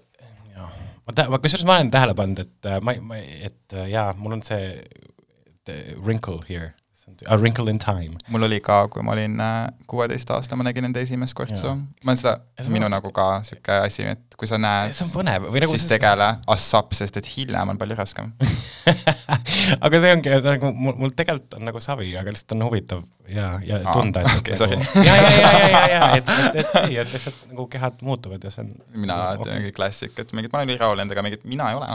[0.55, 3.89] jah, ma tä-, ma kusjuures ma olen tähele pannud, et äh, ma, ma, et äh,
[3.91, 4.77] jaa, mul on see
[5.65, 6.73] the wrinkle here,
[7.27, 8.17] a wrinkle in time.
[8.31, 9.37] mul oli ka, kui ma olin
[9.87, 13.77] kuueteistaastane, ma nägin enda esimest kortsu ma olen seda see on- minu nagu ka sihuke
[13.87, 14.93] asi, et kui sa näed,
[15.23, 18.31] nagu siis tegele assap, sest et hiljem on palju raskem.
[19.85, 23.49] aga see ongi nagu mul, mul tegelikult on nagu savi, aga lihtsalt on huvitav ja,
[23.63, 24.79] ja Aa, tunda, et sorry.
[24.79, 28.01] nagu, ja, ja, ja, ja, ja, ja, et, et, et ei, et lihtsalt nagu kehad
[28.05, 31.23] muutuvad ja see on mina alati mingi klassik, et mingid, ma olen nii rahul endaga,
[31.25, 31.91] mingid mina ei ole.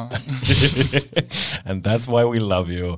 [1.68, 2.96] And that's why we love you.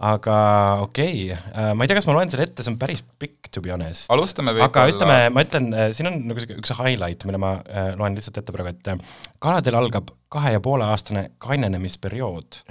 [0.00, 0.36] Aga
[0.80, 3.60] okei okay., ma ei tea, kas ma loen selle ette, see on päris pikk, to
[3.64, 4.06] be honest.
[4.12, 7.92] alustame aga võib-olla ütleme, ma ütlen, siin on nagu sihuke üks highlight, mille ma äh,
[8.00, 12.62] loen lihtsalt ette praegu, et äh, kaladel algab kahe ja poole aastane kainenemisperiood,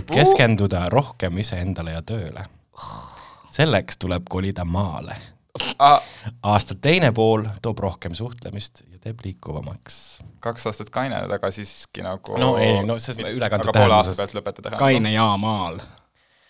[0.00, 2.44] et keskenduda rohkem iseendale ja tööle.
[3.52, 5.16] selleks tuleb kolida maale.
[6.42, 10.20] aasta teine pool toob rohkem suhtlemist ja teeb liikuvamaks.
[10.40, 14.78] kaks aastat kained, aga siiski nagu no ei, no selles ülekantud aga tähenduses.
[14.78, 15.80] Kaine ja maal.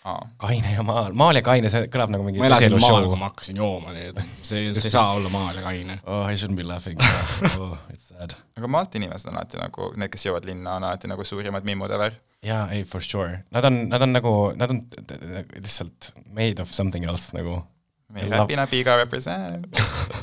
[0.09, 3.19] aa, kaine ja maal, maal ja kaine, see kõlab nagu mingi ma elasin maal, kui
[3.21, 5.99] ma hakkasin jooma, nii et see, see ei saa olla maal ja kaine.
[6.05, 6.99] Oh, I shouldn't be laughing
[7.61, 7.77] oh,.
[7.93, 8.35] It's sad.
[8.59, 11.91] aga maalt inimesed on alati nagu, need, kes jõuavad linna, on alati nagu suurimad mimmud
[11.95, 12.15] ever.
[12.43, 13.39] jaa, ei for sure.
[13.55, 14.81] Nad on, nad on nagu, nad on
[15.55, 17.61] lihtsalt made of something else nagu.
[18.13, 19.63] meie Love- Räpina Piga represent.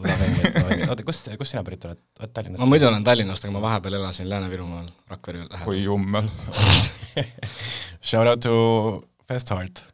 [0.90, 1.98] oota, kust, kust sina pärit oled?
[2.20, 2.68] oled Tallinnast ma?
[2.70, 5.68] muidu olen Tallinnast, aga ma vahepeal elasin Lääne-Virumaal, Rakvere lähedal.
[5.72, 6.28] oi jummel.
[8.10, 8.54] Shout out to
[9.30, 9.84] Fest Heart.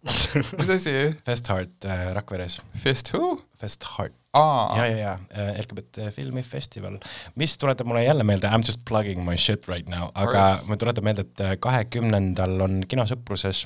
[0.58, 0.92] mis asi?
[1.26, 2.62] Fest Heart äh, Rakveres.
[2.80, 3.36] Fist who?
[3.60, 4.14] Fest Heart.
[4.36, 6.98] aa ja, ja, ja äh, LGBT filmifestival,
[7.40, 10.78] mis tuletab mulle jälle meelde, I m just plugging my shit right now, aga mulle
[10.80, 13.62] tuletab meelde, et äh, kahekümnendal on kinosõpruses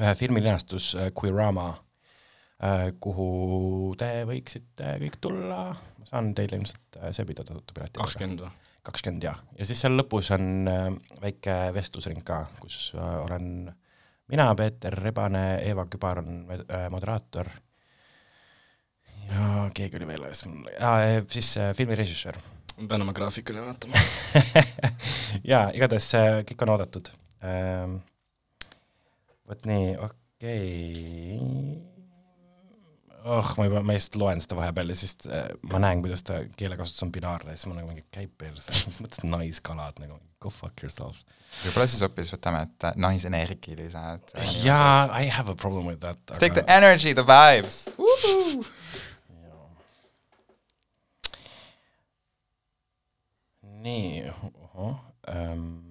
[0.00, 7.12] äh, filmilinastus äh, Queerama äh,, kuhu te võiksite kõik tulla, ma saan teile ilmselt äh,
[7.16, 7.96] sebida tasuta pileti.
[8.00, 8.54] kakskümmend või?
[8.88, 10.88] kakskümmend jah, ja siis seal lõpus on äh,
[11.24, 13.68] väike vestlusring ka, kus äh, olen
[14.28, 17.50] mina, Peeter Rebane, Eeva Kübar on äh, moderaator
[19.28, 22.38] ja keegi oli veel, äh, siis äh, filmirežissöör.
[22.78, 24.00] ma pean oma graafiku üle vaatama.
[25.52, 26.12] jaa, igatahes
[26.50, 27.12] kõik on oodatud
[27.42, 28.00] ähm,.
[29.48, 30.66] vot nii, okei
[30.96, 31.97] okay..
[33.24, 36.40] oh, ma juba, ma just loen seda vahepeal ja siis äh, ma näen, kuidas ta
[36.58, 40.52] keelekasutus on binaarne ja siis ma nagu mingi käib perse, mis mõttes naiskalad nagu, go
[40.54, 41.20] fuck yourself.
[41.64, 44.34] võib-olla siis hoopis võtame, et naisenergilised.
[44.64, 46.20] jaa, I have a problem with that.
[46.28, 47.86] Let's take the energy, the vibes.
[53.78, 54.24] nii,
[55.28, 55.87] ähm,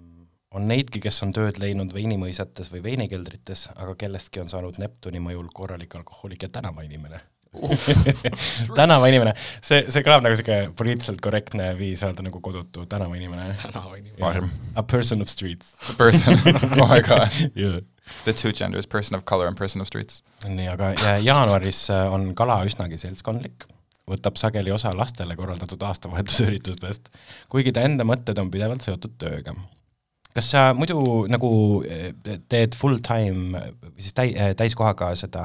[0.56, 5.50] on neidki, kes on tööd leidnud veinimõisates või veinikeldrites, aga kellestki on saanud Neptuni mõjul
[5.54, 7.24] korralik alkohoolik ja tänavainimene
[8.80, 9.34] tänavainimene,
[9.66, 13.54] see, see kõlab nagu siuke poliitiliselt korrektne viis öelda nagu kodutu tänavainimene.
[13.62, 14.50] tänavainimene.
[14.76, 16.38] A person of streets Person,
[16.82, 17.32] oh my god.
[17.56, 17.80] yeah..
[18.24, 20.24] The two genders, person of color and person of streets.
[20.48, 23.68] nii, aga ja- jaanuaris äh, on kala üsnagi seltskondlik,
[24.08, 27.10] võtab sageli osa lastele korraldatud aastavahetuse üritustest,
[27.52, 29.56] kuigi ta enda mõtted on pidevalt seotud tööga.
[30.38, 31.00] Kas sa muidu
[31.32, 31.50] nagu
[31.90, 32.12] eh,
[32.50, 35.44] teed full time või siis täi-, täiskohaga seda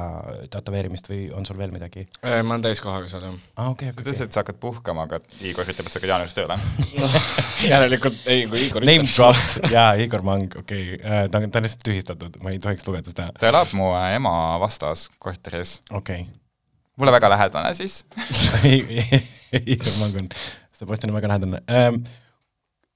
[0.53, 2.05] tätoveerimist või on sul veel midagi?
[2.21, 3.39] ma olen täiskohaga seal jah.
[3.57, 4.29] aa, okei, sa okei, ütlesid, okei.
[4.29, 6.59] et sa hakkad puhkama, aga Igor ütleb, et sa hakkad jaanuaris tööle.
[7.73, 11.67] järelikult ei, kui Igor Name dropped, jaa, Igor Mang, okei okay., ta on, ta on
[11.67, 15.79] lihtsalt tühistatud, ma ei tohiks lugeda seda, ta elab mu äh, ema vastas korteris.
[15.89, 16.27] okei
[16.97, 18.03] mulle väga lähedane siis.
[19.73, 20.29] Igor Mang on
[20.73, 22.03] Sebastian väga lähedane ähm,.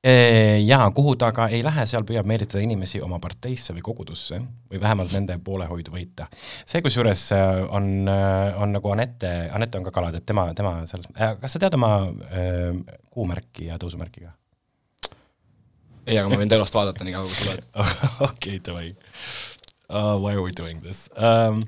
[0.08, 4.38] Jaa, kuhu ta aga ei lähe, seal püüab meelitada inimesi oma parteisse või kogudusse
[4.72, 6.30] või vähemalt nende poolehoidu võita.
[6.66, 8.08] see kusjuures äh, on,
[8.56, 11.92] on nagu Anette, Anette on ka kalad, et tema, tema selles, kas sa tead oma
[12.08, 12.78] äh,
[13.12, 14.32] kuumärki ja tõusumärki ka?
[16.06, 17.68] ei, aga ma võin telost vaadata nii kaua, kui sa loed.
[18.30, 18.94] okei, davai.
[19.92, 21.66] Why are we doing this um,?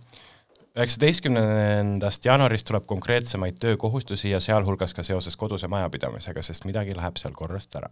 [0.80, 7.36] üheksateistkümnendast jaanuarist tuleb konkreetsemaid töökohustusi ja sealhulgas ka seoses koduse majapidamisega, sest midagi läheb seal
[7.36, 7.90] korrast ära.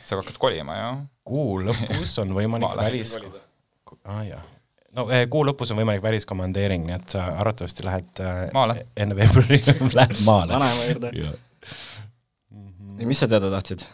[0.00, 0.98] Sa hakkad kolima, jah?
[1.24, 2.88] kuu lõpus on võimalik Maale.
[2.88, 3.14] välis,
[4.04, 4.44] aa jah,
[4.96, 8.86] no eh, kuu lõpus on võimalik väliskomandeering, nii et sa arvatavasti lähed äh, Maale.
[8.96, 9.62] enne veebruari
[9.98, 10.54] lähed maale.
[10.56, 11.32] vanaema juurde.
[13.02, 13.86] mis sa teada tahtsid?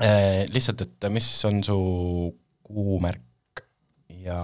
[0.00, 1.76] Eh, lihtsalt, et mis on su
[2.62, 3.64] kuumärk
[4.22, 4.38] ja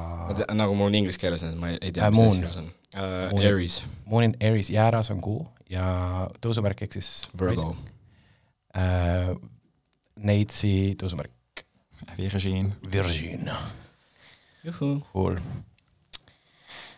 [0.57, 3.45] nagu mul inglise keeles on, ma ei, ei tea Äh, mis eesti keeles on uh,.
[3.45, 5.85] Aries, Moon in Aries jääras on kuu ja
[6.41, 7.75] tõusumärk ehk siis Virgo.
[8.77, 9.35] äh,
[10.17, 11.65] Neitsi tõusumärk
[12.17, 12.73] Virgin.
[12.93, 13.49] Virgin.
[14.79, 15.37] Cool.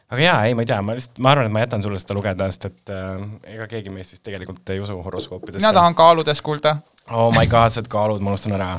[0.09, 2.15] aga jaa, ei, ma ei tea, ma lihtsalt, ma arvan, et ma jätan sulle seda
[2.17, 5.61] lugeda, sest et äh, ega keegi meist vist tegelikult ei usu horoskoopidesse.
[5.61, 6.77] mina tahan kaaludes kuulda.
[7.13, 8.71] oh my god, sa oled kaalud, ma unustan ära.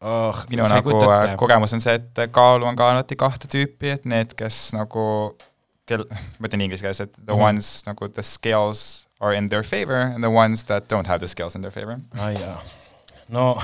[0.00, 4.04] oh, minu nagu äh, kogemus on see, et kaalu on ka alati kahte tüüpi, et
[4.10, 5.04] need, kes nagu,
[5.86, 6.02] kel,
[6.40, 7.44] ma ütlen inglise keeles, et the Mhm.
[7.52, 11.28] ones nagu the scales are in their favor and the ones that don't have the
[11.30, 12.00] scales in their favor.
[12.18, 12.58] ai jaa,
[13.28, 13.54] no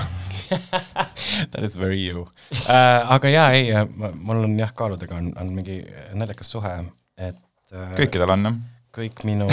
[1.51, 2.27] that is very you
[2.67, 3.13] uh,.
[3.15, 5.81] aga jaa, ei, mul on jah, kaaludega on, on mingi
[6.13, 6.73] naljakas suhe,
[7.17, 7.39] et
[7.73, 8.59] uh, kõikidel on, jah?
[8.95, 9.47] kõik minu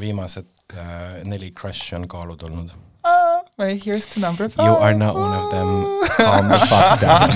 [0.00, 2.74] viimased uh, neli crush'i on kaalud olnud.
[3.04, 4.66] Ah, Wait, here's the number five.
[4.66, 5.70] You are not one of them,
[6.16, 7.30] calm the fuck down.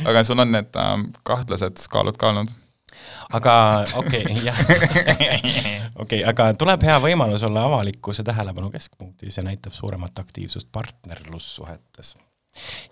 [0.08, 2.50] aga sul on need um, kahtlased kaalud ka olnud?
[3.36, 3.54] Aga
[3.96, 4.58] okei okay, jah,
[5.96, 12.14] okei okay,, aga tuleb hea võimalus olla avalikkuse tähelepanu keskpunktis ja näitab suuremat aktiivsust partnerlussuhetes.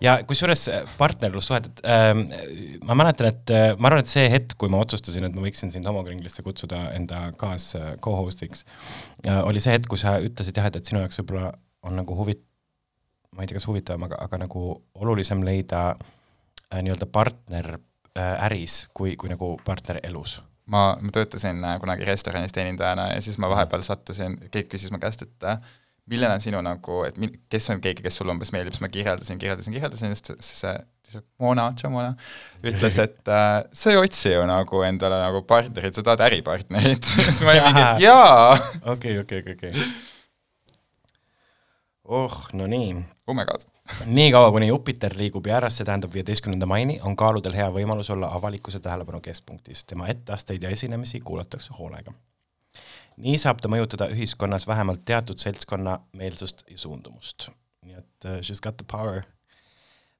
[0.01, 2.23] ja kusjuures äh, partnerlussuheted ähm,,
[2.85, 5.73] ma mäletan, et äh, ma arvan, et see hetk, kui ma otsustasin, et ma võiksin
[5.73, 8.65] sind homokringlisse kutsuda enda kaas äh, co-host'iks
[9.27, 11.53] äh,, oli see hetk, kui sa ütlesid jah, et, et sinu jaoks võib-olla
[11.85, 12.47] on nagu huvit-,
[13.35, 14.65] ma ei tea, kas huvitavam, aga, aga nagu
[14.97, 17.75] olulisem leida äh, nii-öelda partner
[18.19, 20.39] äris kui, kui nagu partner elus.
[20.71, 24.99] ma, ma töötasin äh, kunagi restoranis teenindajana ja siis ma vahepeal sattusin, keegi küsis mu
[25.01, 25.57] käest, et äh,
[26.11, 28.89] milline on sinu nagu, et mi- kes on keegi, kes sulle umbes meeldib, siis ma
[28.91, 30.73] kirjeldasin, kirjeldasin, kirjeldasin, siis see
[31.11, 32.13] see Mona, Mona
[32.63, 37.03] ütles, et äh, sa ei otsi ju nagu endale nagu partnerit, sa tahad äripartnerit.
[37.25, 38.55] siis ma olin mingi, et jaa,
[38.95, 39.73] okei, okei, okei.
[42.11, 42.95] oh, no nii.
[43.27, 43.61] oh my god.
[44.05, 48.79] niikaua, kuni Jupiter liigub jääras, see tähendab viieteistkümnenda maini, on kaaludel hea võimalus olla avalikkuse
[48.79, 49.83] tähelepanu keskpunktis.
[49.85, 52.13] tema etteasteid ja esinemisi kuulatakse hoolega.
[53.17, 57.49] nii saab ta mõjutada ühiskonnas vähemalt teatud seltskonna meelsust ja suundumust.
[57.85, 59.21] nii et uh, she's got the power.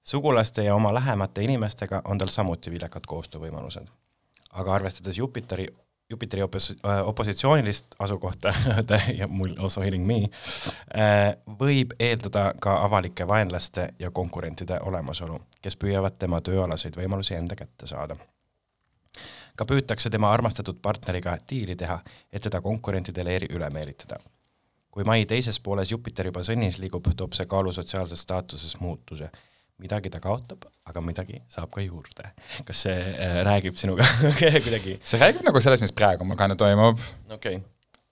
[0.03, 3.87] sugulaste ja oma lähemate inimestega on tal samuti viljakad koostöövõimalused.
[4.51, 5.67] aga arvestades Jupiteri
[6.11, 8.53] Jupiteri opos-, opositsioonilist asukohta
[9.19, 10.19] ja mul also hitting me,
[11.59, 17.87] võib eeldada ka avalike vaenlaste ja konkurentide olemasolu, kes püüavad tema tööalaseid võimalusi enda kätte
[17.87, 18.15] saada.
[19.55, 21.99] ka püütakse tema armastatud partneriga diili teha,
[22.33, 24.19] et teda konkurentidele eri üle meelitada.
[24.91, 29.29] kui mai teises pooles Jupiter juba sõnnis liigub, toob see kaalu sotsiaalses staatuses muutuse
[29.81, 32.31] midagi ta kaotab, aga midagi saab ka juurde.
[32.67, 34.07] kas see äh, räägib sinuga
[34.65, 34.97] kuidagi?
[35.03, 36.99] see räägib nagu sellest, mis praegu mul kahne toimub.
[37.29, 37.61] okei okay.,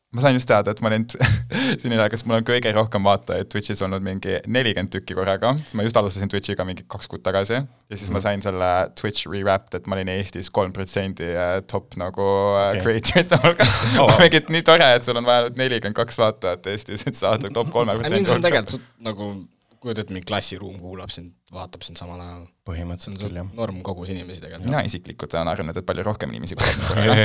[0.09, 1.03] ma sain just teada, et ma olin,
[1.82, 5.76] siin ole, kas mul on kõige rohkem vaatajaid Twitch'is olnud mingi nelikümmend tükki korraga, siis
[5.78, 9.78] ma just alustasin Twitch'iga mingi kaks kuud tagasi ja siis ma sain selle Twitch rewrapped,
[9.78, 11.30] et ma olin Eestis kolm protsenti
[11.70, 12.82] top nagu Okei.
[12.82, 12.84] okay.
[12.88, 14.17] creator'ite hulgas Oh, wow..
[14.24, 17.70] mingi, nii tore, et sul on vaja nüüd nelikümmend kaks vaatajat Eestis, et saada top
[17.76, 18.49] kolme protsendi see on hulka.
[18.49, 19.32] tegelikult nagu,
[19.80, 22.46] kujutad ette, mingi klassiruum kuulab sind, vaatab sind samal ajal.
[22.70, 24.70] põhimõtteliselt küll jah norm kogus inimesi tegelikult.
[24.70, 27.16] mina isiklikult olen arvanud, et palju rohkem inimesi kuulab mu korraga.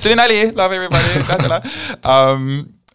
[0.00, 1.60] see oli nali, love everybody, tähendele
[2.16, 2.50] um,.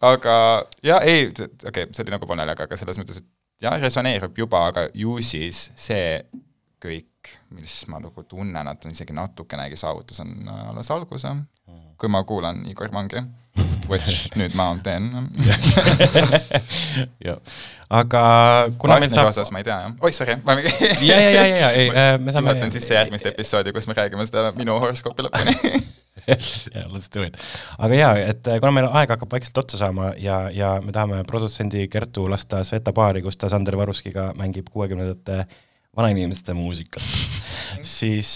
[0.06, 0.36] aga
[0.84, 3.30] ja ei, okei okay,, see oli nagu pool naljaga, aga selles mõttes, et
[3.64, 6.20] jah, resoneerub juba, aga ju siis see
[6.82, 11.24] kõik, mis ma nagu tunnen, et on isegi natukenegi saavutus, on alles algus,
[11.96, 13.22] kui ma kuulan Igor Mangi,
[13.88, 15.08] which nüüd ma teen.
[18.00, 18.22] aga
[18.78, 20.64] kuna meil saab osas ma ei tea jah, oih sorry, ma ja,
[21.06, 21.90] ja, ja, ja, ei,
[22.20, 25.54] me saame juhatan sisse järgmist episoodi, kus me räägime seda minu horoskoopi lõpuni.
[26.26, 27.38] yeah, let's do it.
[27.78, 31.22] aga jaa, et äh, kuna meil aeg hakkab vaikselt otsa saama ja, ja me tahame
[31.28, 35.44] produtsendi Kertu lasta Sveta baari, kus ta Sander Varuskiga mängib kuuekümnendate
[35.96, 37.02] vanainimeste muusikat,
[37.86, 38.34] siis,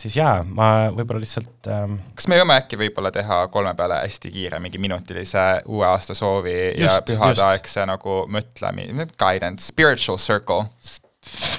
[0.00, 4.32] siis jaa, ma võib-olla lihtsalt ähm, kas me jõuame äkki võib-olla teha kolme peale hästi
[4.32, 10.64] kiire mingi minutilise uue aasta soovi ja Just, pühadeaegse nagu mõtlemine, guidance, spiritual circle.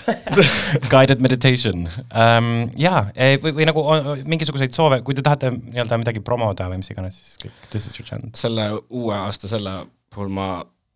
[0.90, 2.48] guided meditation um,.
[2.80, 3.04] jaa,
[3.44, 7.20] või, või nagu on, mingisuguseid soove, kui te tahate nii-öelda midagi promoda või mis iganes,
[7.22, 8.32] siis kõik, this is your chance.
[8.40, 9.76] selle uue aasta selle
[10.10, 10.50] puhul ma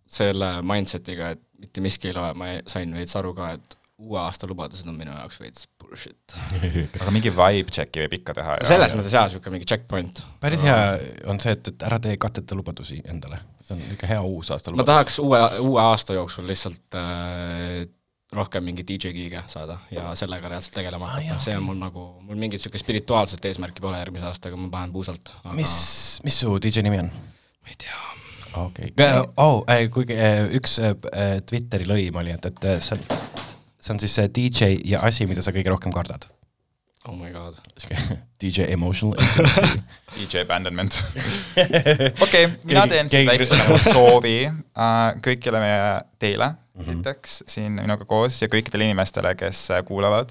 [0.10, 4.20] selle mindset'iga, et mitte miski ei loe, ma ei- sain veits aru ka, et uue
[4.20, 6.36] aasta lubadused on minu jaoks veits bullshit.
[7.02, 8.60] aga mingi vibe check'i võib ikka teha.
[8.68, 10.24] selles mõttes jaa, niisugune mingi checkpoint.
[10.44, 10.78] päris hea
[11.30, 14.72] on see, et, et ära tee katteta lubadusi endale, see on ikka hea uus aasta
[14.72, 14.94] ma lubadus.
[14.94, 17.84] tahaks uue, uue aasta jooksul lihtsalt äh,
[18.34, 22.06] rohkem mingi DJ giig'e saada ja sellega reaalselt tegelema Ah, hakata, see on mul nagu,
[22.26, 25.36] mul mingit niisugust spirituaalset eesmärki pole järgmise aastaga, ma panen puusalt.
[25.54, 25.76] mis,
[26.26, 27.12] mis su DJ nimi on?
[27.14, 28.00] ma ei tea.
[28.64, 29.62] okei okay., oh,
[29.94, 30.96] kuigi äh, üks äh,
[31.50, 32.82] Twitteri lõim oli, et, et äh,
[33.84, 36.30] see on, siis see DJ ja asi, mida sa kõige rohkem kardad.
[37.04, 37.58] Oh my god.
[38.42, 39.82] DJ emotional intimacy.
[40.18, 41.04] DJ abandonment.
[42.26, 47.52] okei, mina teen siis väikse nagu soovi uh, kõigile meie, teile esiteks mm -hmm.
[47.52, 50.30] siin minuga koos ja kõikidele inimestele, kes äh, kuulavad.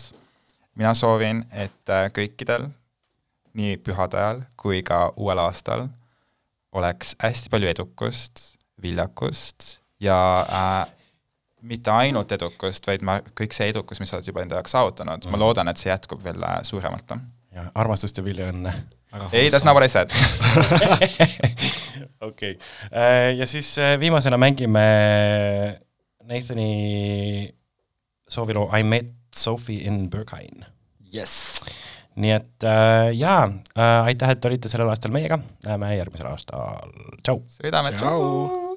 [0.75, 2.71] mina soovin, et äh, kõikidel
[3.53, 5.89] nii pühade ajal kui ka uuel aastal
[6.73, 10.93] oleks hästi palju edukust, viljakust ja äh,
[11.63, 15.23] mitte ainult edukust, vaid ma, kõik see edukus, mis sa oled juba enda jaoks saavutanud
[15.23, 15.45] mm., ma mhm.
[15.45, 17.15] loodan, et see jätkub veel äh, suuremalt.
[17.55, 18.75] ja armastust ja viljaõnne.
[19.33, 20.11] ei, that's not what I said.
[22.29, 22.59] okei,
[22.91, 24.85] äh, ja siis äh, viimasena mängime
[26.23, 27.55] Nathani
[28.29, 30.67] sooviloo I met Sophie in Berghain.
[31.13, 31.63] jess!
[32.17, 36.93] nii et äh, jaa äh,, aitäh, et olite sellel aastal meiega, näeme järgmisel aastal,
[37.23, 37.41] tšau!
[37.61, 38.72] sõidame, tšau, tšau.!